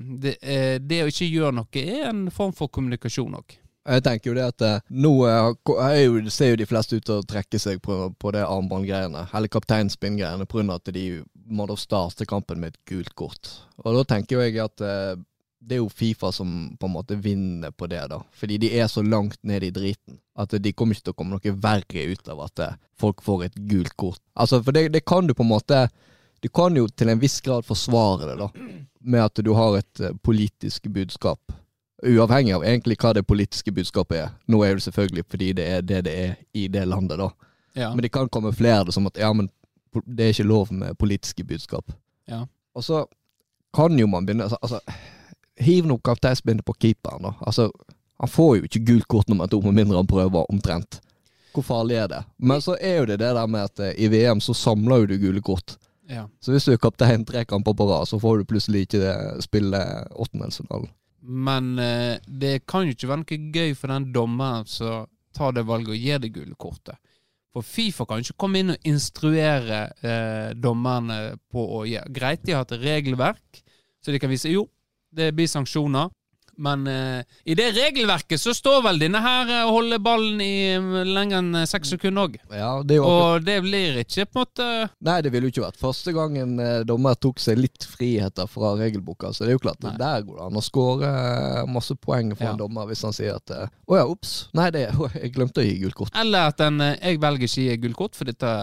[0.00, 0.38] det,
[0.80, 3.58] det å ikke gjøre noe er en form for kommunikasjon òg.
[3.84, 7.20] Jeg tenker jo det at eh, nå eh, jo, ser jo de fleste ut til
[7.20, 10.78] å trekke seg på, på det armbåndgreiene, eller kapteinspinngreiene, pga.
[10.78, 11.04] at de
[11.44, 13.50] må da starte kampen med et gult kort.
[13.84, 15.12] Og da tenker jo jeg at eh,
[15.64, 16.48] det er jo Fifa som
[16.80, 18.22] på en måte vinner på det, da.
[18.32, 21.36] Fordi de er så langt ned i driten at de kommer ikke til å komme
[21.36, 22.64] noe verre ut av at
[23.00, 24.20] folk får et gult kort.
[24.34, 25.86] Altså, for det, det kan du på en måte
[26.44, 28.48] Du kan jo til en viss grad forsvare det, da,
[29.00, 31.40] med at du har et politisk budskap.
[32.04, 34.32] Uavhengig av egentlig hva det politiske budskapet er.
[34.46, 37.30] Nå er det selvfølgelig fordi det er det det er i det landet, da.
[37.74, 37.90] Ja.
[37.94, 39.48] Men det kan komme flere som at ja, men
[40.06, 41.92] det er ikke lov med politiske budskap.
[42.28, 42.44] Ja.
[42.74, 43.04] Og så
[43.74, 44.80] kan jo man begynne Altså, altså
[45.56, 47.34] hiv nå kapteinsbindet på keeperen, da.
[47.46, 47.70] Altså,
[48.18, 51.00] han får jo ikke gult kort nummer to med mindre han prøver, omtrent.
[51.54, 52.22] Hvor farlig er det?
[52.38, 55.06] Men så er jo det det der med at eh, i VM så samler jo
[55.06, 55.76] du gule kort.
[56.10, 56.26] ja.
[56.40, 59.78] Så hvis du er kaptein tre kamper på rad, så får du plutselig ikke spille
[60.10, 60.90] åttendelsfinalen.
[61.24, 65.64] Men eh, det kan jo ikke være noe gøy for den dommeren som tar det
[65.66, 66.98] valget og gir det gule kortet.
[67.54, 72.56] For Fifa kan ikke komme inn og instruere eh, dommerne på å gjøre Greit, de
[72.56, 73.62] har et regelverk,
[74.02, 74.66] så de kan vise jo,
[75.14, 76.10] det blir sanksjoner.
[76.56, 80.74] Men uh, i det regelverket så står vel denne her eh, å holde ballen i
[80.74, 82.36] eh, lenger enn eh, seks sekunder òg.
[82.54, 84.68] Ja, Og det blir ikke på en måte
[85.04, 88.74] Nei, det ville jo ikke vært første gangen en dommer tok seg litt friheter fra
[88.78, 89.32] regelboka.
[89.34, 89.96] Så det er jo klart, Nei.
[90.00, 91.10] der går det an å skåre
[91.70, 92.52] masse poeng for Ja.
[92.52, 94.36] en dommer hvis han sier at Å ja, ops.
[94.54, 94.86] Nei, det,
[95.20, 96.14] jeg glemte å gi gult kort.
[96.20, 98.54] Eller at en Jeg velger ikke å gi gult kort, for dette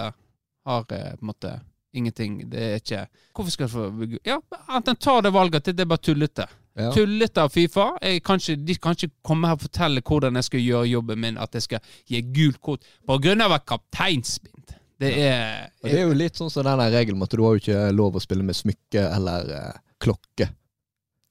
[0.66, 1.58] har på en måte
[1.94, 4.38] ingenting Det er ikke Hvorfor skal du få Ja,
[4.70, 6.48] at en tar det valget at det er bare tullete.
[6.80, 6.92] Ja.
[6.96, 7.90] Tullete av Fifa.
[8.02, 11.20] Jeg kan ikke, de kan ikke komme her og fortelle hvordan jeg skal gjøre jobben
[11.20, 14.78] min, at jeg skal gi gult kort på grunn av et kapteinsbind.
[15.02, 15.90] Det er, ja.
[15.90, 18.18] det er jo litt sånn som den regelen med at du har jo ikke lov
[18.18, 20.52] å spille med smykke eller eh, klokke.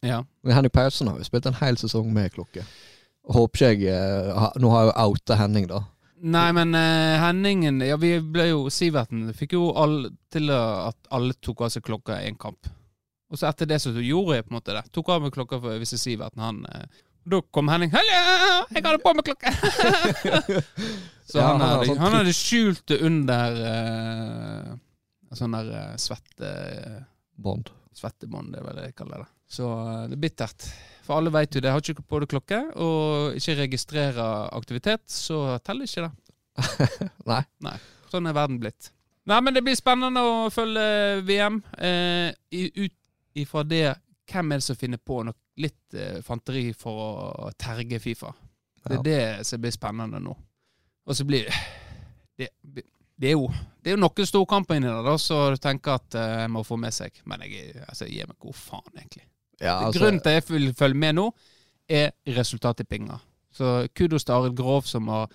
[0.02, 0.24] Ja.
[0.42, 2.64] Men Henning Paulsen har jo spilt en hel sesong med klokke.
[3.30, 5.84] Håper ikke jeg eh, Nå har jeg jo outa Henning, da.
[6.20, 11.38] Nei, men eh, Henningen Ja, vi ble jo Siverten fikk jo alle til at alle
[11.38, 12.68] tok av seg klokka i en kamp.
[13.30, 14.84] Og så etter det så gjorde jeg på en måte det.
[14.94, 18.20] Tok av meg klokka for hvis Siverten, han eh, Da kom Henning 'Hallo,
[18.74, 19.52] jeg hadde på meg klokka!'
[21.30, 24.70] så Ja, han, han hadde, sånn han hadde skjult det under eh,
[25.38, 26.54] sånn der eh, svette...
[27.40, 27.70] Bånd.
[27.96, 29.30] Svettebånd, det er vel det jeg kaller det.
[29.50, 29.66] Så
[30.10, 30.66] det er bittert.
[31.06, 31.72] For alle vet jo det.
[31.72, 36.12] Har ikke på deg klokke, og ikke registrerer aktivitet, så teller ikke det.
[37.30, 37.42] Nei.
[37.64, 37.76] Nei.
[38.12, 38.90] Sånn er verden blitt.
[39.30, 40.84] Nei, men det blir spennende å følge
[41.26, 41.60] VM.
[41.78, 42.30] Eh,
[42.84, 42.96] ut
[43.34, 43.94] ifra det,
[44.30, 47.00] hvem er det som finner på noe litt eh, fanteri for
[47.46, 48.32] å terge Fifa?
[48.86, 49.00] Det Ja.
[49.00, 49.02] er
[49.38, 50.36] det som blir spennende nå.
[51.06, 51.54] Og så blir det
[52.38, 52.84] det,
[53.20, 53.50] det er jo
[53.82, 56.62] det er jo noen storkamper inni der, da, så du tenker at eh, jeg må
[56.64, 57.20] få med seg.
[57.24, 59.24] Men jeg, altså, jeg gir meg god faen, egentlig.
[59.60, 61.26] Ja, altså, Grunnen til at jeg vil følge med nå,
[61.88, 63.16] er resultattippinga.
[63.52, 65.28] Så kudos til Arild Grov, som har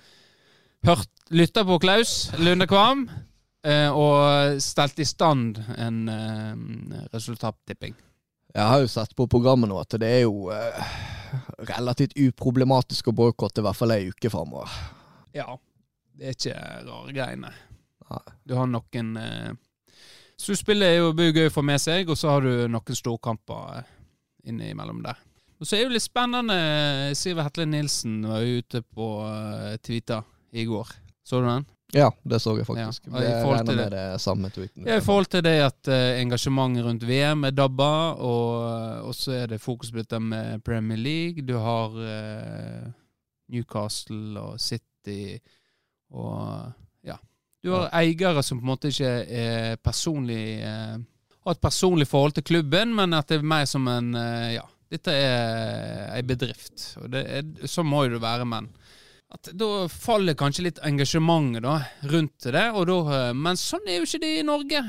[0.86, 3.23] hørt, lytta på Klaus Lunde Kvam, eh,
[3.65, 7.95] og stelt i stand en eh, resultattipping.
[8.56, 10.91] Jeg har jo sett på programmet nå at det er jo eh,
[11.67, 14.71] relativt uproblematisk å boikotte i hvert fall ei uke framover.
[15.36, 15.58] Ja.
[16.15, 17.49] Det er ikke rare greiene.
[18.06, 18.21] Nei.
[18.47, 19.51] Du har noen eh,
[20.39, 23.91] Sluttspillet er jo gøy å få med seg, og så har du noen storkamper eh,
[24.51, 25.19] innimellom der.
[25.60, 26.58] Og så er det jo litt spennende.
[27.15, 30.91] Siver Hetle Nilsen var ute på uh, Twitter i går.
[31.23, 31.63] Så du den?
[31.93, 33.06] Ja, det så jeg faktisk.
[33.12, 34.88] Ja, jeg regner med det det samme tweeten.
[34.88, 39.36] Ja, I forhold til det at uh, engasjementet rundt VM er dabba, og, og så
[39.43, 41.45] er det fokus på dette med Premier League.
[41.45, 42.89] Du har uh,
[43.54, 45.38] Newcastle og City
[46.10, 46.71] og
[47.06, 47.19] ja.
[47.63, 50.98] Du har eiere som på en måte ikke er personlig uh,
[51.45, 54.63] har et personlig forhold til klubben, men at det er mer som en eh, ja,
[54.91, 56.88] dette er ei bedrift.
[57.04, 58.71] Og det er, sånn må jo det være, men
[59.33, 61.79] at da faller kanskje litt engasjementet da,
[62.11, 62.51] rundt det.
[62.53, 64.83] Da, eh, men sånn er jo ikke det i Norge.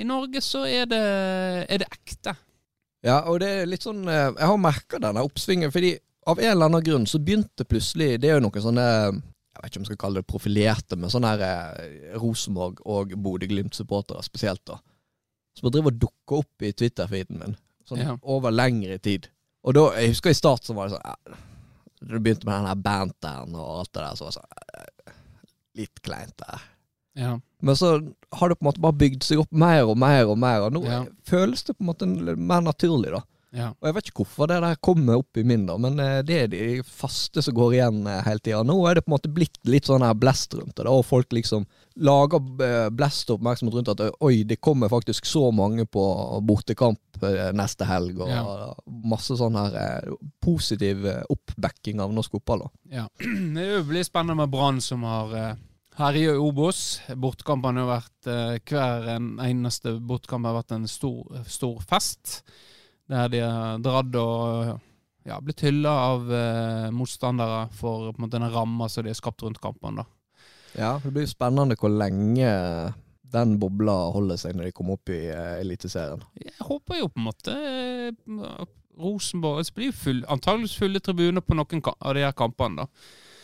[0.00, 1.00] I Norge så er det,
[1.68, 2.36] er det ekte.
[3.04, 5.94] Ja, og det er litt sånn eh, Jeg har merka denne oppsvingen, fordi
[6.28, 9.70] av en eller annen grunn så begynte plutselig Det er jo noen sånne Jeg vet
[9.70, 14.62] ikke om jeg skal kalle det profilerte, men sånne her eh, Rosenborg og Bodø-Glimt-supportere spesielt,
[14.68, 14.76] da.
[15.56, 17.56] Som har driver og dukker opp i Twitter-feeden min.
[17.88, 18.14] Sånn Ja.
[18.22, 19.26] over lengre tid.
[19.64, 21.40] Og da, jeg husker i start så var det sånn
[22.00, 25.16] du begynte med den her banteren og alt det der, så var det sånn eh,
[25.80, 26.62] Litt kleint der.
[27.20, 27.34] Ja.
[27.62, 27.92] Men så
[28.34, 30.72] har det på en måte bare bygd seg opp mer og mer og mer, og
[30.74, 31.04] nå Ja.
[31.26, 33.22] føles det på en måte mer naturlig, da.
[33.52, 33.68] Ja.
[33.80, 36.36] Og jeg vet ikke hvorfor det der kommer opp i min, da, men eh, det
[36.44, 38.60] er de faste som går igjen eh, hele tida.
[38.62, 41.02] Nå er det på en måte blitt litt sånn her blest rundt det, da, og
[41.08, 41.66] folk liksom
[41.98, 42.38] lager
[42.94, 46.04] blest og oppmerksomhet rundt at oi, det kommer faktisk så mange på
[46.46, 47.00] bortekamp
[47.52, 50.06] neste helg, og masse sånn her
[50.40, 51.24] positiv eh,
[51.60, 52.68] oppbacking av norsk fotball.
[52.90, 53.08] Ja.
[53.54, 55.34] Det blir spennende med Brann som har
[56.00, 57.00] uh, i Obos.
[57.14, 62.40] Bortkampene har vært eh, Hver en eneste bortkamp har vært en stor, stor fest.
[63.10, 64.78] Der de har dratt og
[65.28, 69.18] ja, blitt hylla av eh, motstandere for på en måte, den ramma som de har
[69.18, 70.00] skapt rundt kampene.
[70.00, 70.06] da.
[70.78, 72.48] Ja, Det blir spennende hvor lenge
[73.30, 75.26] den bobla holder seg når de kommer opp i
[75.60, 76.22] Eliteserien.
[76.40, 78.64] Jeg håper jo på en måte eh,
[79.00, 82.76] Rosenborg Det blir jo full, antageligvis fulle tribuner på noen av de her kampene.
[82.76, 82.86] da,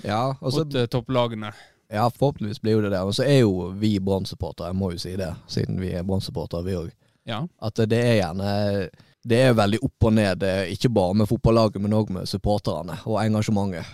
[0.05, 1.53] Ja, altså, Mot eh, topplagene.
[1.91, 3.01] ja, forhåpentligvis blir jo det det.
[3.05, 6.65] Men så er jo vi Brann-supportere, jeg må jo si det, siden vi er Brann-supportere,
[6.65, 6.91] vi òg.
[7.27, 7.47] Ja.
[7.63, 8.89] At det er gjerne
[9.27, 12.99] Det er veldig opp og ned, eh, ikke bare med fotballaget, men òg med supporterne
[13.07, 13.85] og engasjementet.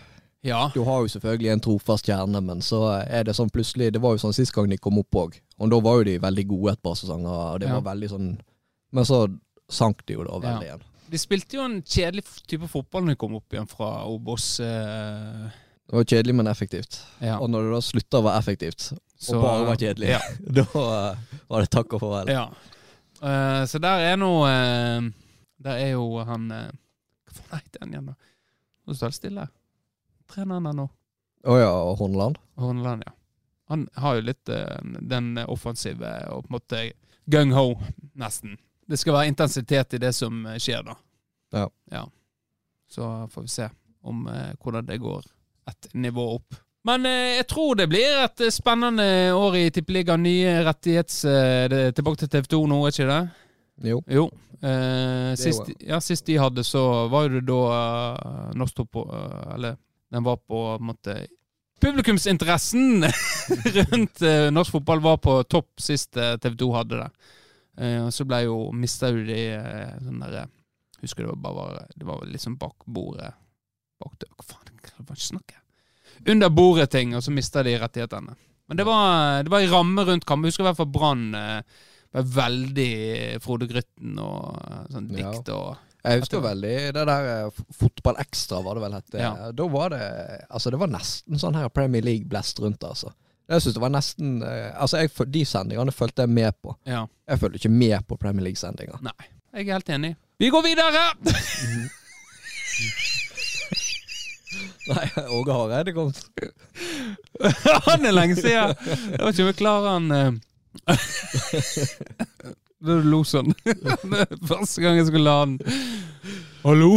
[0.45, 0.69] ja.
[0.75, 4.13] Du har jo selvfølgelig en trofast kjerne, men så er det sånn plutselig Det var
[4.13, 6.73] jo sånn sist gang de kom opp òg, og da var jo de veldig gode
[6.73, 7.81] et par sesonger, og det Ja.
[7.81, 8.39] var veldig sånn
[8.93, 9.27] Men så
[9.71, 10.81] sank de jo da veldig igjen.
[11.13, 14.47] De spilte jo en kjedelig type fotball når de kom opp igjen fra Obos.
[14.65, 15.51] Eh,
[15.93, 17.03] Det var kjedelig, men effektivt.
[17.21, 17.37] ja.
[17.39, 18.81] Og når det da slutta å være effektivt,
[19.21, 20.21] Så- og bare var kjedelig, Ja.
[20.59, 21.17] da eh,
[21.49, 22.33] var det takk og farvel.
[22.33, 22.47] ja.
[23.23, 25.11] Uh, så der er nå uh,
[25.63, 26.71] Der er jo han uh,
[27.31, 28.15] Hva heter han igjen, da?
[28.89, 29.45] Nå står det stille.
[30.27, 30.89] Treneren der nå.
[31.47, 32.41] Å ja, og Horneland?
[32.59, 33.13] Horneland, ja.
[33.71, 34.45] Han har jo litt
[35.13, 36.81] den offensive og på en måte
[37.31, 37.77] gung-ho,
[38.19, 38.57] nesten.
[38.87, 40.97] Det skal være intensitet i det som eh, skjer, da.
[41.93, 42.05] Ja.
[42.91, 43.69] Så får vi se
[44.03, 45.25] om eh, hvordan det går
[45.71, 46.59] et nivå opp.
[46.85, 50.25] Men eh, jeg tror det blir et eh, spennende år i Tippeligaen.
[50.27, 51.25] Nye rettighets...
[51.25, 53.21] Eh, tilbake til TV 2 nå, er ikke det?
[53.93, 54.01] Jo.
[54.11, 54.27] Jo.
[54.63, 59.55] Eh, sist, ja, sist de hadde, så var jo det da uh, Norsk Topp uh,
[59.57, 59.75] Eller
[60.13, 61.17] den var på en måte
[61.83, 63.05] Publikumsinteressen
[63.75, 67.09] rundt eh, norsk fotball var på topp sist eh, TV 2 hadde det.
[67.79, 70.43] Eh, så ble jo Mista jo de uh, sånn derre
[71.01, 73.31] Husker det var bare Det var liksom bak bordet
[74.03, 75.57] Bak det Hva faen, hva var det snakke?
[76.29, 78.35] Under bordet-ting, og så mista de rettighetene.
[78.69, 80.29] Men det var, det var i ramme rundt.
[80.29, 81.81] Jeg husker i hvert fall Brann eh,
[82.15, 82.93] var veldig
[83.43, 88.61] Frode Grytten og eh, sånn dikt og Jeg husker veldig det der eh, Fotball Extra,
[88.63, 89.19] var det vel het.
[89.19, 89.33] Ja.
[89.57, 90.03] Da var det
[90.49, 93.13] Altså, det var nesten sånn her Premier League-blest rundt det, altså.
[93.53, 96.77] Jeg synes det var nesten eh, Altså, jeg, De sendingene fulgte jeg med på.
[96.89, 97.05] Ja.
[97.29, 98.97] Jeg følte ikke med på Premier League-sendinger.
[99.53, 100.17] Jeg er helt enig.
[100.41, 101.03] Vi går videre!
[104.91, 106.11] Nei, Åge Hareide kom
[107.87, 108.75] han er lenge siden!
[108.85, 110.33] Jeg vet ikke om jeg klarer han eh.
[112.83, 113.53] Da du lo sånn.
[114.49, 115.53] Første gang jeg skulle la han
[116.65, 116.91] Hallo?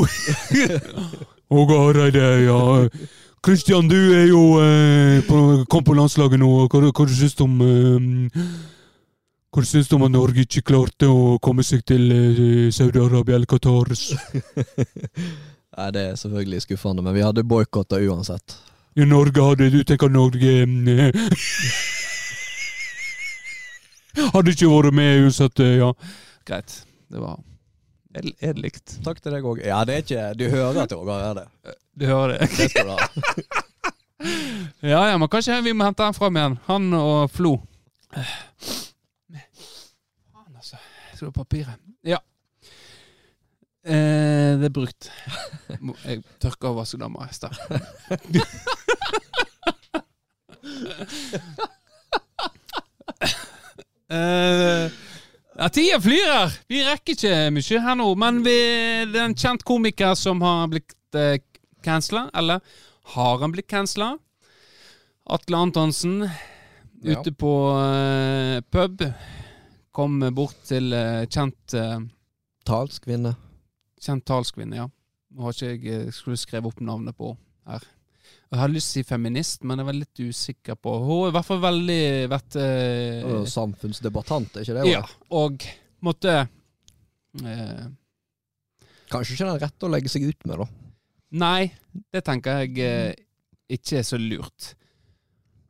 [1.53, 2.59] Åge Hareide, ja.
[3.45, 5.35] Kristian, du er jo eh, på,
[5.69, 6.47] kom på landslaget nå.
[6.65, 8.41] Hva, hva du syns du om eh,
[9.53, 13.37] Hva du syns du om at Norge ikke klarte å komme seg til eh, Saudi-Arabia
[13.37, 13.93] eller Qatar?
[15.77, 18.57] Nei, det er selvfølgelig skuffende, men vi hadde boikotta uansett.
[18.97, 21.13] I Norge hadde du tenker Norge eh,
[24.33, 25.93] Hadde ikke vært med uansett, eh, ja.
[26.49, 26.81] Greit.
[27.13, 27.37] Det var
[28.19, 28.87] edel- edelikt.
[29.05, 29.57] Takk til deg òg.
[29.65, 31.45] Ja, det er ikke Du hører at Åge Hareide.
[31.95, 32.41] Du hører det?
[32.57, 32.99] Det skal du ha.
[34.81, 36.55] Ja ja, men kanskje vi må hente han fram igjen.
[36.69, 37.51] Han og Flo.
[38.15, 38.31] Faen,
[40.55, 40.77] altså.
[41.11, 41.75] Jeg ha papiret.
[42.07, 42.17] Ja.
[43.85, 45.11] Eh, det er brukt.
[46.07, 47.53] Jeg tørker av vaskedama i stad.
[54.09, 54.89] Eh,
[55.57, 56.55] ja, tida flyr her!
[56.71, 58.09] Vi rekker ikke mye her nå.
[58.19, 58.55] Men vi,
[59.11, 60.95] det er en kjent komiker som har blitt
[61.85, 62.27] cancela.
[62.35, 62.59] Eller
[63.15, 64.15] har han blitt cancela?
[65.25, 66.19] Atle Antonsen
[67.05, 67.15] Ja.
[67.19, 69.01] ute på eh, pub.
[69.95, 71.99] Kom bort til eh, kjent, eh,
[72.65, 73.35] Talskvinne.
[74.01, 74.87] kjent talskvinne, ja.
[75.35, 77.31] Nå har ikke jeg eh, skulle skrevet opp navnet på
[77.69, 77.83] her.
[78.51, 81.31] Jeg hadde lyst til å si feminist, men jeg var litt usikker på Hun har
[81.31, 84.85] i hvert fall veldig vært eh, Samfunnsdebattant, er ikke det?
[84.91, 85.01] Ja,
[85.35, 85.65] og
[86.05, 86.35] måtte
[87.43, 87.85] eh,
[89.11, 90.67] Kanskje ikke den rette å legge seg ut med, da.
[91.41, 91.71] Nei,
[92.13, 93.13] det tenker jeg eh,
[93.75, 94.69] ikke er så lurt.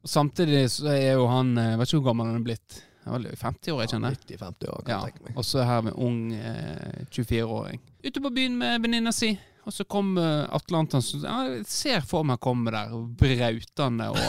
[0.05, 2.81] Og Samtidig så er jo han Jeg Vet ikke hvor gammel han er blitt.
[3.05, 4.15] Han i 50 år, jeg kjenner.
[4.17, 5.35] Ja, i 50 år, kan Ja, tenke meg.
[5.38, 7.81] og så her med ung eh, 24-åring.
[8.05, 9.31] Ute på byen med venninna si,
[9.65, 11.23] og så kom eh, Atle Antonsen.
[11.25, 14.19] Jeg ser for meg komme der brautende og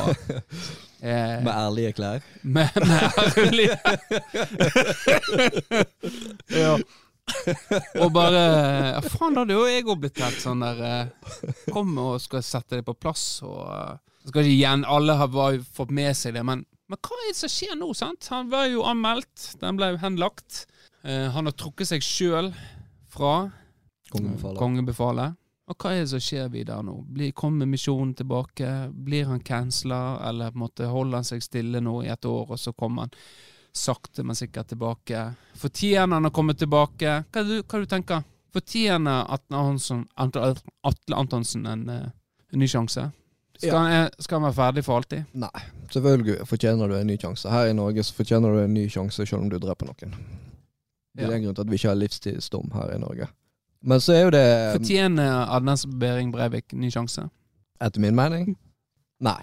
[1.04, 2.24] eh, Med ærlige klær.
[2.42, 3.02] med, med
[3.36, 3.76] ærlige
[6.62, 6.76] ja.
[8.02, 8.40] Og bare
[8.94, 11.32] ja, Faen, da hadde jo jeg òg blitt helt sånn der eh,
[11.74, 13.96] Kom og skal sette det på plass, og eh,
[14.28, 17.38] skal ikke igjen Alle har bare fått med seg det, men, men hva er det
[17.40, 18.28] som skjer nå, sant?
[18.32, 20.64] Han var jo anmeldt, den ble henlagt.
[21.02, 22.52] Eh, han har trukket seg sjøl
[23.10, 23.34] fra
[24.10, 24.56] Kongebefaler.
[24.60, 25.36] kongebefalet.
[25.68, 26.92] Og hva er det som skjer videre nå?
[27.10, 28.68] Blir, kommer misjonen tilbake?
[28.92, 32.50] Blir han cancela, eller på en måte holder han seg stille nå i et år,
[32.54, 33.10] og så kommer han
[33.74, 35.24] sakte, men sikkert tilbake?
[35.58, 37.24] Fortjener han å komme tilbake?
[37.32, 38.22] Hva du, hva du tenker
[38.56, 42.06] Fortjener Atle Antonsen, Atle Antonsen en, eh,
[42.54, 43.10] en ny sjanse?
[43.58, 43.78] Skal, Ja.
[43.78, 45.24] han, eh, skal han være ferdig for alltid?
[45.34, 47.50] Nei, selvfølgelig fortjener du en ny sjanse.
[47.50, 50.14] Her i Norge så fortjener du en ny sjanse selv om du dreper noen.
[51.16, 51.34] Det er Ja.
[51.36, 53.28] en grunn til at vi ikke har livstidsdom her i Norge.
[53.86, 54.44] Men så er jo det,
[54.80, 57.28] Fortjener Adnes Behring Breivik ny sjanse?
[57.80, 58.54] etter min mening,
[59.20, 59.42] nei.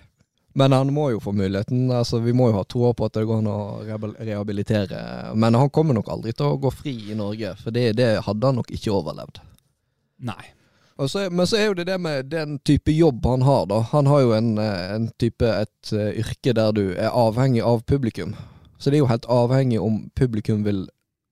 [0.58, 1.88] Men han må jo få muligheten.
[1.94, 3.60] Altså, vi må jo ha troa på at det går an å
[4.22, 5.00] rehabilitere.
[5.38, 8.50] Men han kommer nok aldri til å gå fri i Norge, for det, det hadde
[8.52, 9.40] han nok ikke overlevd.
[10.26, 10.44] Nei.
[11.10, 13.80] Så, men så er jo det det med den type jobb han har, da.
[13.96, 18.36] Han har jo en, en type, et eh, yrke der du er avhengig av publikum.
[18.78, 20.86] Så det er jo helt avhengig om publikum vil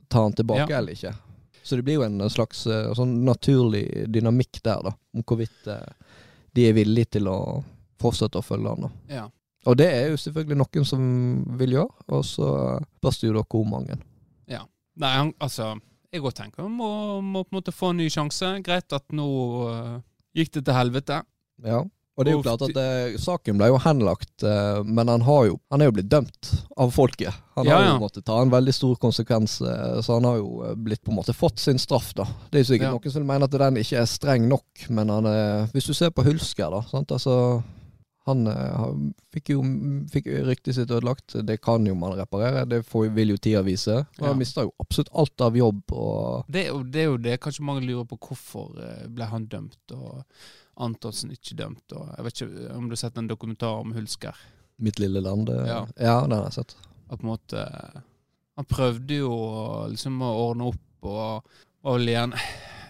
[0.10, 0.80] ta han tilbake Ja.
[0.82, 1.14] eller ikke.
[1.64, 4.96] Så det blir jo en slags sånn naturlig dynamikk der, da.
[5.14, 6.16] Om hvorvidt eh,
[6.58, 7.38] de er villige til å
[8.02, 8.88] fortsette å følge han.
[8.88, 9.20] da.
[9.20, 9.28] Ja.
[9.70, 11.04] Og det er jo selvfølgelig noen som
[11.60, 12.48] vil gjøre, og så
[12.98, 14.00] spørs det jo da hvor mange.
[15.00, 15.76] Nei, han, altså
[16.12, 16.90] Jeg godt tenker han må,
[17.24, 18.48] må på en måte få en ny sjanse.
[18.66, 19.28] Greit at nå
[19.72, 20.00] uh,
[20.36, 21.22] gikk det til helvete.
[21.64, 21.86] Ja.
[22.22, 25.48] Og det er jo klart at eh, saken ble jo henlagt, eh, men han har
[25.50, 27.34] jo Han er jo blitt dømt av folket.
[27.58, 28.00] Han Ja, har jo ja.
[28.00, 31.18] måttet ta en veldig stor konsekvens, eh, så han har jo eh, blitt på en
[31.20, 32.24] måte fått sin straff, da.
[32.52, 32.96] Det er jo sikkert Ja.
[32.96, 36.12] noen som mener at den ikke er streng nok, men han er Hvis du ser
[36.12, 37.64] på Hulsker, da, sant, altså
[38.28, 38.94] han eh, har-
[39.34, 39.64] fikk jo
[40.14, 41.34] fikk ryktet sitt ødelagt.
[41.44, 43.96] Det kan jo man reparere, det får, vil jo tida vise.
[44.06, 44.28] Og Ja.
[44.28, 47.40] Han mista jo absolutt alt av jobb og Det er, jo, det er jo det
[47.42, 48.20] kanskje mange lurer på.
[48.22, 50.24] Hvorfor øh, ble han dømt, og
[50.82, 51.86] Antonsen ikke dømt?
[51.98, 54.38] Og jeg vet ikke om du har sett en dokumentar om Hulsker?
[54.82, 55.50] Mitt lille land.
[55.50, 55.82] eh, Ja.
[55.98, 56.76] ja, den har jeg sett.
[57.10, 57.66] At på en måte
[58.58, 59.32] Han prøvde jo
[59.90, 61.48] liksom å ordne opp og,
[61.84, 62.34] og vel igjen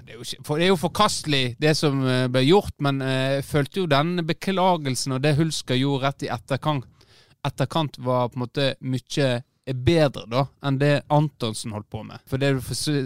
[0.02, 3.02] det er, jo ikke, for, det er jo forkastelig, det som eh, ble gjort, men
[3.06, 7.06] eh, jeg følte jo den beklagelsen og det Hulsker gjorde rett i etterkant,
[7.46, 9.30] etterkant var på en måte mye
[9.72, 12.20] bedre da enn det Antonsen holdt på med.
[12.28, 12.50] For det,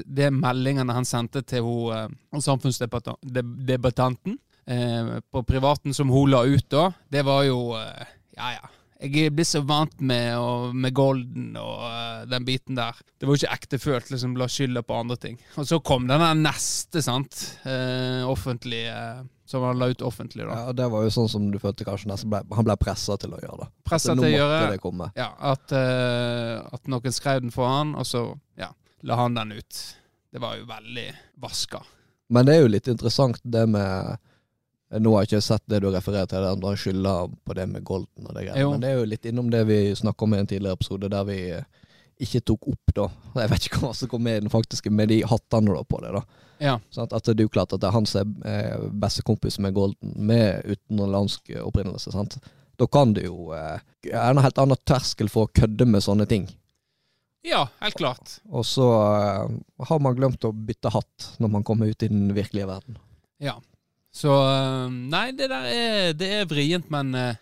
[0.07, 7.21] det meldingene han sendte til hun, samfunnsdebattanten på privaten som hun la ut da, det
[7.27, 8.71] var jo eh, Ja, ja.
[9.05, 12.95] Jeg blir så vant med, og, med Golden og uh, den biten der.
[13.19, 15.35] Det var jo ikke ektefølt liksom la skylda på andre ting.
[15.59, 17.41] Og så kom den der neste, sant.
[17.67, 20.55] Uh, offentlig, uh, som han la ut offentlig, da.
[20.57, 23.35] Ja, Det var jo sånn som du følte kanskje nesten ble, han ble pressa til
[23.35, 23.65] å gjøre.
[23.65, 23.69] det.
[23.91, 25.11] Pressa til å gjøre det komme.
[25.19, 28.23] ja, at, eh, at noen skrev den for han, og så
[28.57, 28.71] ja,
[29.05, 29.81] la han den ut.
[30.33, 31.09] Det var jo veldig
[31.43, 31.83] vaska.
[32.33, 34.17] Men det er jo litt interessant det med
[34.99, 37.83] Nå har jeg ikke sett det du refererer til, du har skylda på det med
[37.87, 38.71] Golden og det greiene.
[38.71, 41.27] Men det er jo litt innom det vi snakka om i en tidligere episode, der
[41.27, 41.39] vi
[42.25, 43.07] ikke tok opp, da.
[43.43, 46.13] Jeg vet ikke hva som kom med den faktiske, med de hattene da på det,
[46.15, 46.23] da.
[46.63, 46.75] Ja.
[46.93, 50.13] Sånn At det er jo klart at det er han som er bestekompis med Golden,
[50.15, 52.13] med utenlandsk opprinnelse.
[52.15, 52.37] sant?
[52.79, 53.79] Da kan det jo eh,
[54.11, 56.47] er en helt annen terskel for å kødde med sånne ting.
[57.45, 58.39] ja, helt klart.
[58.49, 59.51] Og så eh,
[59.89, 62.97] har man glemt å bytte hatt når man kommer ut i den virkelige verden.
[63.43, 63.59] Ja.
[64.15, 67.41] Så eh, Nei, det der er, det er vrient, men eh,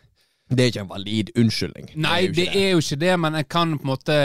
[0.49, 1.91] Det er ikke en valid unnskyldning.
[2.01, 4.17] Nei, det er jo ikke det, men jeg kan på en måte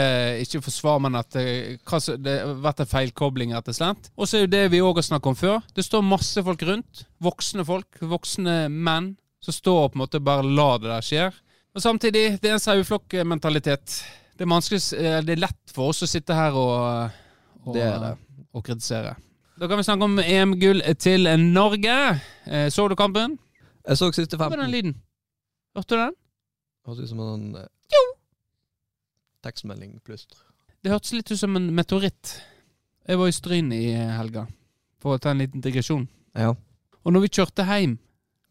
[0.43, 4.09] ikke forsvare meg at eh, hva det har vært en feilkobling, rett og slett.
[4.17, 5.61] Og så er jo det vi òg har snakket om før.
[5.77, 7.05] Det står masse folk rundt.
[7.21, 8.01] Voksne folk.
[8.15, 9.13] Voksne menn.
[9.39, 11.29] Som står og på en måte bare lar det der skje.
[11.77, 14.01] Og samtidig, det er en saueflokkmentalitet.
[14.39, 17.15] Det det er lett for oss å sitte her og,
[17.69, 17.79] og,
[18.51, 19.13] og kritisere.
[19.59, 21.95] Da kan vi snakke om EM-gull til Norge.
[22.47, 23.37] Eh, Så du kampen?
[23.87, 24.39] Jeg så siste 15.
[24.39, 24.93] Hva var den lyden?
[25.75, 26.13] Hørte du den?
[26.87, 27.67] Hørtes ut som en eh,
[29.43, 30.27] tekstmelding pluss.
[30.83, 32.37] Det hørtes litt ut som en meteoritt.
[33.07, 34.45] Jeg var i Stryn i helga,
[35.01, 36.07] for å ta en liten digresjon.
[36.37, 36.53] Ja.
[37.03, 37.97] Og når vi kjørte hjem,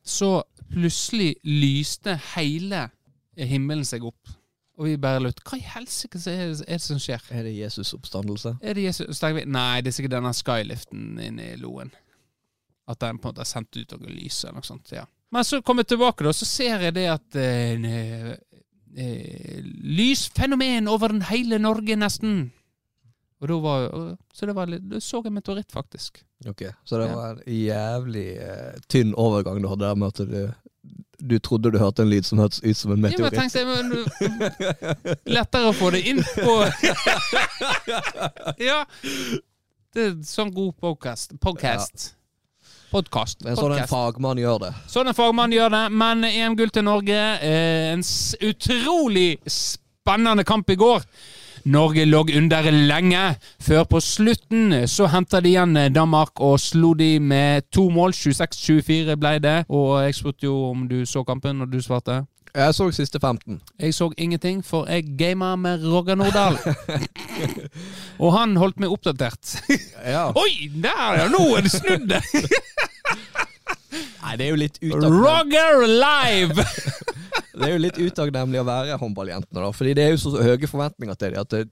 [0.04, 2.88] så plutselig lyste hele
[3.36, 4.34] himmelen seg opp.
[4.78, 7.22] Og vi bare lurte Hva i helsike er, er det som skjer?
[7.34, 8.54] Er det Jesus oppstandelse?
[8.62, 9.18] Er det Jesus?
[9.18, 11.90] Så vi, Nei, det er sikkert denne skyliften inne i loen.
[12.88, 14.92] At den på en måte har sendt ut noe lys eller noe sånt.
[14.94, 15.04] ja.
[15.34, 17.88] Men så kommer jeg tilbake, da, så ser jeg det at eh,
[18.96, 19.58] eh,
[19.98, 22.46] Lysfenomen over den hele Norge, nesten.
[23.38, 23.84] Og da var
[24.34, 26.22] Så det var da så jeg meteoritt, faktisk.
[26.46, 30.67] Ok, Så det var en jævlig eh, tynn overgang du hadde der med at du,
[31.18, 33.64] du trodde du hørte en lyd som hørtes ut som en Ja, men jeg tenkte
[33.66, 36.54] men, Lettere å få det inn på
[38.68, 38.84] Ja.
[39.94, 41.34] Det er sånn god podcast.
[41.42, 42.12] Podcast.
[42.92, 43.42] Podcast.
[43.44, 44.70] En sånn en fagmann gjør det.
[44.88, 45.82] Sånn en fagmann gjør det.
[45.90, 47.18] Men EM-gull til Norge.
[47.42, 48.04] Eh, en
[48.50, 51.04] utrolig spennende kamp i går.
[51.68, 53.34] Norge lå under lenge.
[53.60, 58.12] Før på slutten så henta de igjen Danmark og slo de med to mål.
[58.16, 59.58] 26-24 ble det.
[59.68, 62.22] Og jeg spurte jo om du så kampen, og du svarte.
[62.54, 63.60] Jeg så siste 15.
[63.80, 66.56] Jeg så ingenting, for jeg gama med Roger Nordahl.
[68.22, 69.56] og han holdt meg oppdatert.
[70.08, 70.30] Ja.
[70.32, 71.24] Oi, der ja!
[71.28, 72.08] Nå er det snudd!
[74.22, 76.64] Nei, det er jo litt utafor Roger live!
[77.58, 79.70] Det er jo litt utakknemlig å være håndballjentene, da.
[79.74, 81.62] Fordi det er jo så høye forventninger til dem at det,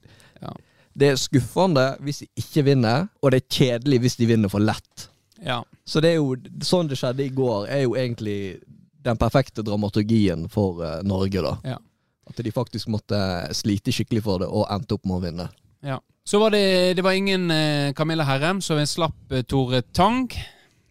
[0.42, 0.52] Ja.
[0.96, 4.60] det er skuffende hvis de ikke vinner, og det er kjedelig hvis de vinner for
[4.64, 5.08] lett.
[5.44, 5.62] Ja.
[5.86, 6.34] Så det er jo
[6.64, 8.58] sånn det skjedde i går, er jo egentlig
[9.06, 11.54] den perfekte dramaturgien for uh, Norge, da.
[11.64, 11.78] Ja.
[12.26, 13.18] At de faktisk måtte
[13.54, 15.48] slite skikkelig for det, og endte opp med å vinne.
[15.86, 16.00] Ja.
[16.26, 20.26] Så var det, det var ingen eh, Camilla Herrem, så vi slapp eh, Tore Tang.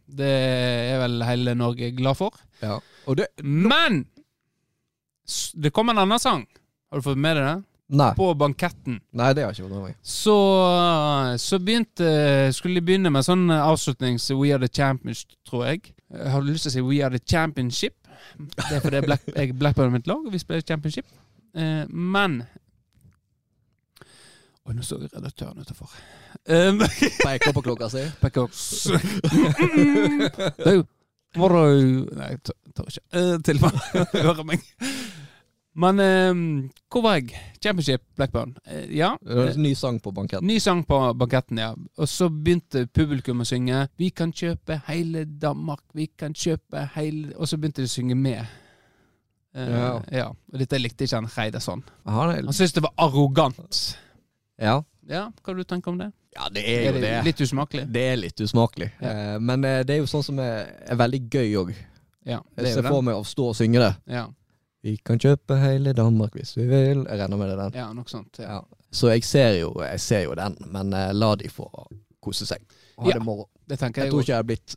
[0.08, 2.38] Det er vel hele Norge glad for.
[2.62, 2.78] Ja.
[3.20, 4.06] Det Men
[5.56, 6.44] det kom en annen sang.
[6.92, 7.56] Har du fått med deg det?
[7.96, 8.08] Nei.
[8.18, 8.96] På banketten.
[9.14, 9.98] Nei, det har jeg ikke fått med meg.
[10.02, 10.34] Så,
[11.38, 12.08] så begynte
[12.56, 15.92] Skulle de begynne med sånn avslutnings We are the champions, tror jeg.
[16.10, 17.94] Jeg du lyst til å si We are the championship.
[18.56, 21.06] Det er fordi Black, jeg er Blackburn mitt lag, og vi spiller championship.
[21.56, 22.42] Eh, men
[24.66, 25.92] Oi, nå så jeg redaktøren utenfor.
[26.50, 26.80] Um,
[27.22, 28.02] Peker på klokka si.
[28.18, 28.50] Peker
[30.66, 30.88] er jo
[32.16, 32.58] Nei, jeg tør-
[32.90, 33.04] ikke.
[33.14, 33.78] Uh, til man
[34.16, 34.60] hører meg.
[35.76, 37.34] Men eh, hvor var jeg?
[37.64, 38.54] Championship Blackburn.
[38.66, 39.10] Eh, ja.
[39.60, 40.48] Ny sang på banketten.
[40.48, 41.74] Ny sang på banketten, ja.
[42.00, 47.34] Og så begynte publikum å synge 'Vi kan kjøpe hele Danmark', 'Vi kan kjøpe hele
[47.38, 48.46] Og så begynte de å synge med.
[49.56, 50.02] Eh, Ja.
[50.12, 50.28] ja.
[50.54, 51.84] Og dette likte ikke han Reidarsson.
[52.06, 53.98] Han syntes det var arrogant.
[54.60, 54.82] ja.
[55.08, 56.12] Ja, hva du tenker om det?
[56.36, 57.24] ja, det er jo det.
[57.26, 57.86] Litt usmakelig?
[57.94, 58.92] Det er litt usmakelig.
[59.02, 59.36] Ja.
[59.36, 61.76] Eh, men det er jo sånn som er, er veldig gøy òg.
[62.26, 63.96] Ja, det Jeg er ser jo for meg å stå og synge det.
[64.08, 64.26] Ja,
[64.86, 67.04] Vi kan kjøpe hele Danmark hvis vi vil.
[67.10, 67.78] Jeg regner med det den.
[67.82, 68.38] ja nok sånt.
[68.40, 68.60] Ja.
[68.60, 68.82] Ja.
[68.94, 71.66] Så jeg ser, jo, jeg ser jo den, men eh, la de få
[72.22, 72.62] kose seg.
[73.00, 73.50] Ha Ja, det moro.
[73.66, 74.76] Det Jeg jeg tror ikke jeg hadde blitt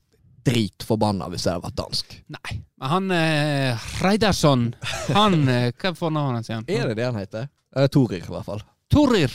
[0.48, 2.16] dritforbanna hvis jeg hadde vært dansk.
[2.32, 2.56] Nei.
[2.80, 4.64] Men han eh, Reidarsson,
[5.12, 6.64] han eh, Hva får navnet hans igjen?
[6.72, 7.48] Er det det han heter?
[7.76, 8.64] Eh, Torir, i hvert fall.
[8.88, 9.34] Torir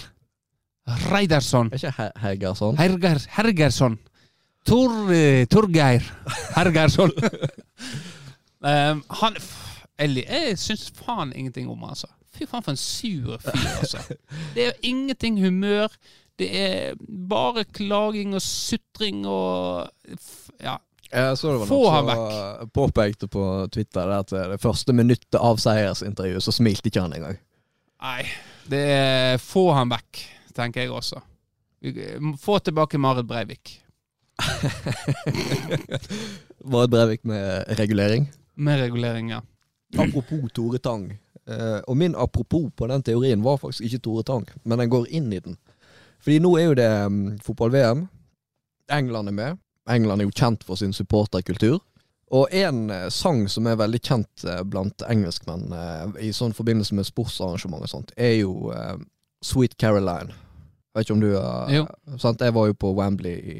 [1.12, 1.70] Reidarsson.
[1.76, 2.78] Ikke Her Hergersson?
[2.82, 4.00] Herger, Hergersson.
[4.66, 6.04] Tor, eh, Torgeir
[6.56, 7.12] Hergersson.
[8.64, 9.38] um, han
[10.04, 12.10] Ellie, jeg syns faen ingenting om han, altså.
[12.34, 14.02] Fy faen, for en sur fyr, altså.
[14.56, 15.94] Det er ingenting humør.
[16.40, 16.96] Det er
[17.30, 19.90] bare klaging og sutring og
[20.62, 20.78] Ja.
[21.14, 22.72] Jeg så det var Få ham vekk.
[22.74, 27.38] påpekte på Twitter at det første minuttet av seiersintervjuet, så smilte ikke han engang.
[28.02, 28.24] Nei.
[28.66, 30.24] Det er Få han vekk,
[30.58, 31.22] tenker jeg også.
[32.42, 33.76] Få tilbake Marit Breivik.
[36.66, 38.32] Marit Breivik med regulering.
[38.56, 39.42] Med regulering, ja.
[40.00, 41.20] Apropos Tore Tang.
[41.46, 45.08] Eh, og min apropos på den teorien var faktisk ikke Tore Tang, men den går
[45.10, 45.58] inn i den.
[46.24, 48.06] Fordi nå er jo det mm, fotball-VM.
[48.92, 49.58] England er med.
[49.90, 51.82] England er jo kjent for sin supporterkultur.
[52.34, 55.76] Og en eh, sang som er veldig kjent eh, blant engelskmenn
[56.20, 58.72] i sånn forbindelse med sportsarrangement og sånt, er jo
[59.44, 60.32] Sweet Caroline.
[60.94, 61.72] Jeg vet ikke om du har.
[62.40, 63.60] Jeg var jo på Wembley i,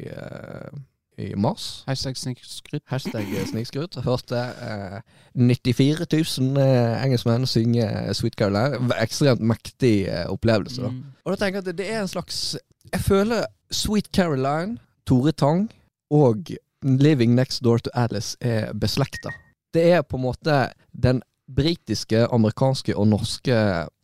[1.18, 1.84] i mars.
[1.88, 2.82] Hashtag snikskryt.
[2.90, 3.98] Hashtag snikskryt.
[4.04, 5.00] Hørte eh,
[5.34, 6.06] 94
[6.38, 8.90] 000 eh, engelskmenn synge eh, Sweet Caroline.
[9.02, 10.82] Ekstremt mektig eh, opplevelse.
[10.82, 10.90] da.
[10.90, 11.04] Mm.
[11.24, 12.56] Og da tenker jeg at det, det er en slags
[12.92, 15.70] Jeg føler Sweet Caroline, Tore Tang
[16.10, 16.50] og
[16.84, 19.32] Living Next Door to Alice er beslekta.
[19.74, 23.56] Det er på en måte den britiske, amerikanske og norske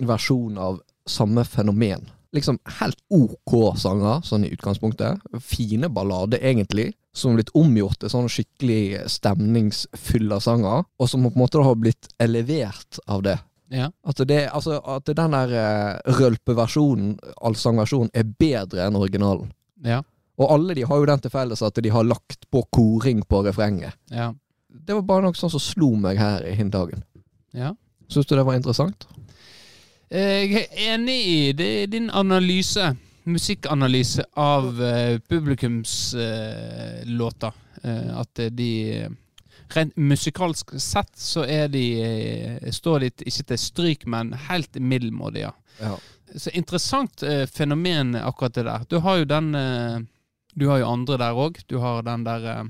[0.04, 2.08] versjonen av samme fenomen.
[2.36, 5.22] Liksom helt OK sanger, sånn i utgangspunktet.
[5.42, 11.32] Fine ballader, egentlig, som har blitt omgjort til sånne skikkelig stemningsfulle sanger, og som på
[11.34, 13.38] en måte har blitt elevert av det.
[13.70, 13.90] Ja.
[14.06, 17.16] At, det, altså, at den der eh, rølpeversjonen,
[17.46, 19.52] allsangversjonen, er bedre enn originalen.
[19.86, 20.02] Ja.
[20.40, 23.42] Og alle de har jo den til felles at de har lagt på koring på
[23.46, 23.94] refrenget.
[24.10, 24.32] Ja.
[24.70, 27.06] Det var bare noe sånn som slo meg her i hindagen.
[27.56, 27.74] ja.
[28.10, 29.04] Syns du det var interessant?
[30.10, 32.96] Jeg er enig i det, din analyse,
[33.30, 37.52] musikkanalyse av eh, publikumslåter.
[37.82, 39.08] Eh, at de
[39.70, 45.52] Rent musikalsk sett så er de eh, står de ikke til stryk, men helt middelmådige.
[45.78, 45.92] Ja.
[46.34, 48.82] Så interessant eh, fenomen akkurat det der.
[48.90, 50.00] Du har jo den eh,
[50.58, 51.60] Du har jo andre der òg.
[51.70, 52.64] Du har den der eh,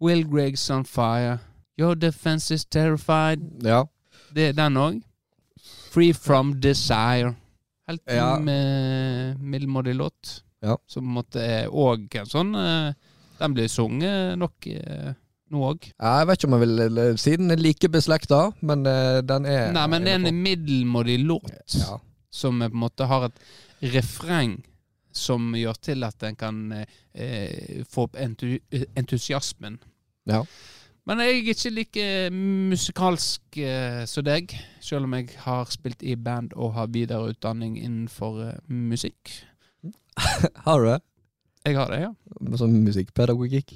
[0.00, 1.38] Will Griggs on fire.
[1.78, 3.40] Your defense is terrified.
[3.64, 3.82] ja.
[4.34, 5.02] Det er den òg.
[5.94, 7.34] Free from desire.
[7.88, 8.38] Helt Ja.
[8.40, 10.40] med middelmådig låt.
[10.64, 10.78] Ja.
[10.88, 12.94] Som måtte er òg en sånn eh,
[13.38, 15.10] Den blir sunget nok eh,
[15.52, 15.90] nå òg.
[15.92, 19.72] Jeg vet ikke om jeg vil si den er like beslekta, men eh, den er
[19.74, 21.98] Nei, men det er en middelmådig låt ja.
[22.32, 23.42] som eh, på en måte har et
[23.94, 24.56] refreng
[25.14, 28.56] som gjør til at en kan eh, eh, få opp entu
[28.96, 29.76] entusiasmen.
[30.30, 30.40] Ja.
[31.04, 36.14] Men jeg er ikke like musikalsk eh, som deg, selv om jeg har spilt i
[36.16, 39.34] band og har videreutdanning innenfor eh, musikk.
[40.64, 41.00] Har du det?
[41.64, 42.56] Jeg har det, ja.
[42.56, 43.72] Som musikkpedagogikk?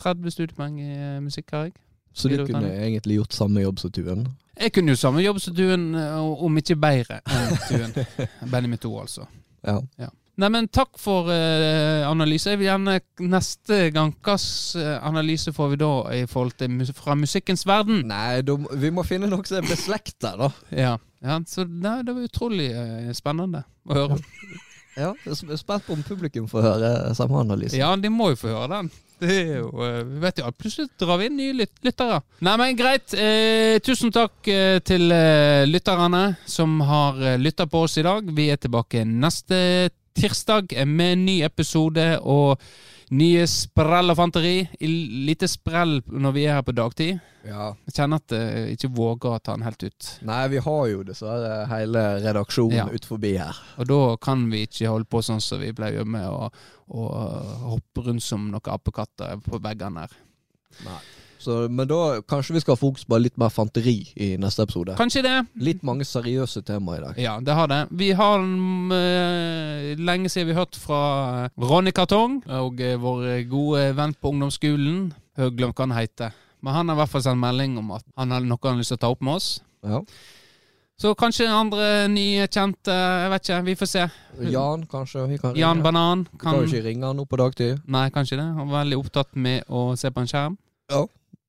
[0.00, 1.72] 30 studiepoeng i eh, musikk har jeg.
[2.12, 4.26] Så du kunne egentlig gjort samme jobb som Tuen?
[4.60, 7.94] Jeg kunne jo samme jobb som Tuen, eh, om ikke bedre enn Tuen.
[8.50, 9.28] Benjamin 2, altså.
[9.66, 9.78] Ja.
[9.98, 10.08] Nei,
[10.48, 12.48] men takk for uh, analyse.
[12.48, 17.16] Jeg vil gjerne neste gang Hvilken analyse får vi da i forhold til mus fra
[17.18, 18.06] musikkens verden?
[18.08, 20.50] Nei, da, vi må finne noe som er beslekta, da.
[20.72, 24.20] Ja, ja så nei, det var utrolig uh, spennende å høre.
[24.98, 27.78] Ja, jeg er spent på om publikum får høre samme analyse.
[27.78, 28.90] Ja, de må jo få høre den.
[29.20, 32.22] Det er jo, eh, vi vet jo, Plutselig drar vi inn nye lyt lyttere.
[32.40, 33.12] Nei, men greit.
[33.12, 38.24] Eh, tusen takk eh, til eh, lytterne som har eh, lytta på oss i dag.
[38.36, 39.90] Vi er tilbake neste
[40.20, 42.60] tirsdag med en ny episode og
[43.10, 44.68] nye sprell og fanteri.
[44.80, 47.18] Lite sprell når vi er her på dagtid.
[47.46, 47.70] Ja.
[47.88, 50.08] Jeg kjenner at jeg ikke våger å ta den helt ut.
[50.28, 52.86] Nei, vi har jo dessverre hele redaksjonen Ja.
[52.92, 53.56] ut forbi her.
[53.80, 56.50] Og da kan vi ikke holde på sånn som vi pleier med å,
[56.92, 57.06] å
[57.72, 60.14] hoppe rundt som noen apekatter på veggene her.
[60.84, 61.00] Nei.
[61.40, 64.96] Så, men da kanskje vi skal ha fokus på litt mer fanteri i neste episode.
[64.98, 65.36] Kanskje det.
[65.64, 67.20] Litt mange seriøse temaer i dag.
[67.22, 67.80] Ja, det har det.
[67.96, 71.00] Vi har eh, lenge siden vi har hørt fra
[71.56, 75.08] Ronny Kartong og uh, vår gode venn på ungdomsskolen.
[75.40, 76.36] Jeg glemt hva han heter.
[76.60, 78.82] Men han har i hvert fall sendt melding om at han har noe han har
[78.82, 79.48] lyst til å ta opp med oss.
[79.86, 80.02] Ja.
[81.00, 84.02] Så kanskje andre nye kjente, jeg vet ikke, vi får se.
[84.52, 85.84] Jan, kanskje vi kan Jan ringe.
[85.86, 87.80] Banan Vi kan kan jo ikke ringe han nå på dagtid.
[87.88, 88.44] Nei, kanskje det.
[88.58, 90.58] Han var veldig opptatt med å se på en skjerm.
[90.92, 91.06] Ja.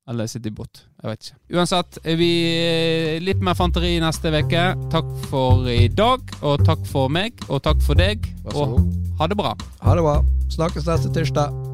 [0.10, 0.86] Eller båt.
[1.04, 1.38] Jeg vet ikke.
[1.58, 4.64] Uansett, vi eh, litt mer fanteri neste uke.
[4.94, 8.26] Takk for i dag, og takk for meg, og takk for deg.
[8.56, 8.80] Og
[9.22, 9.54] ha det bra.
[9.86, 10.20] Ha det bra.
[10.52, 11.71] Snakkes neste tirsdag.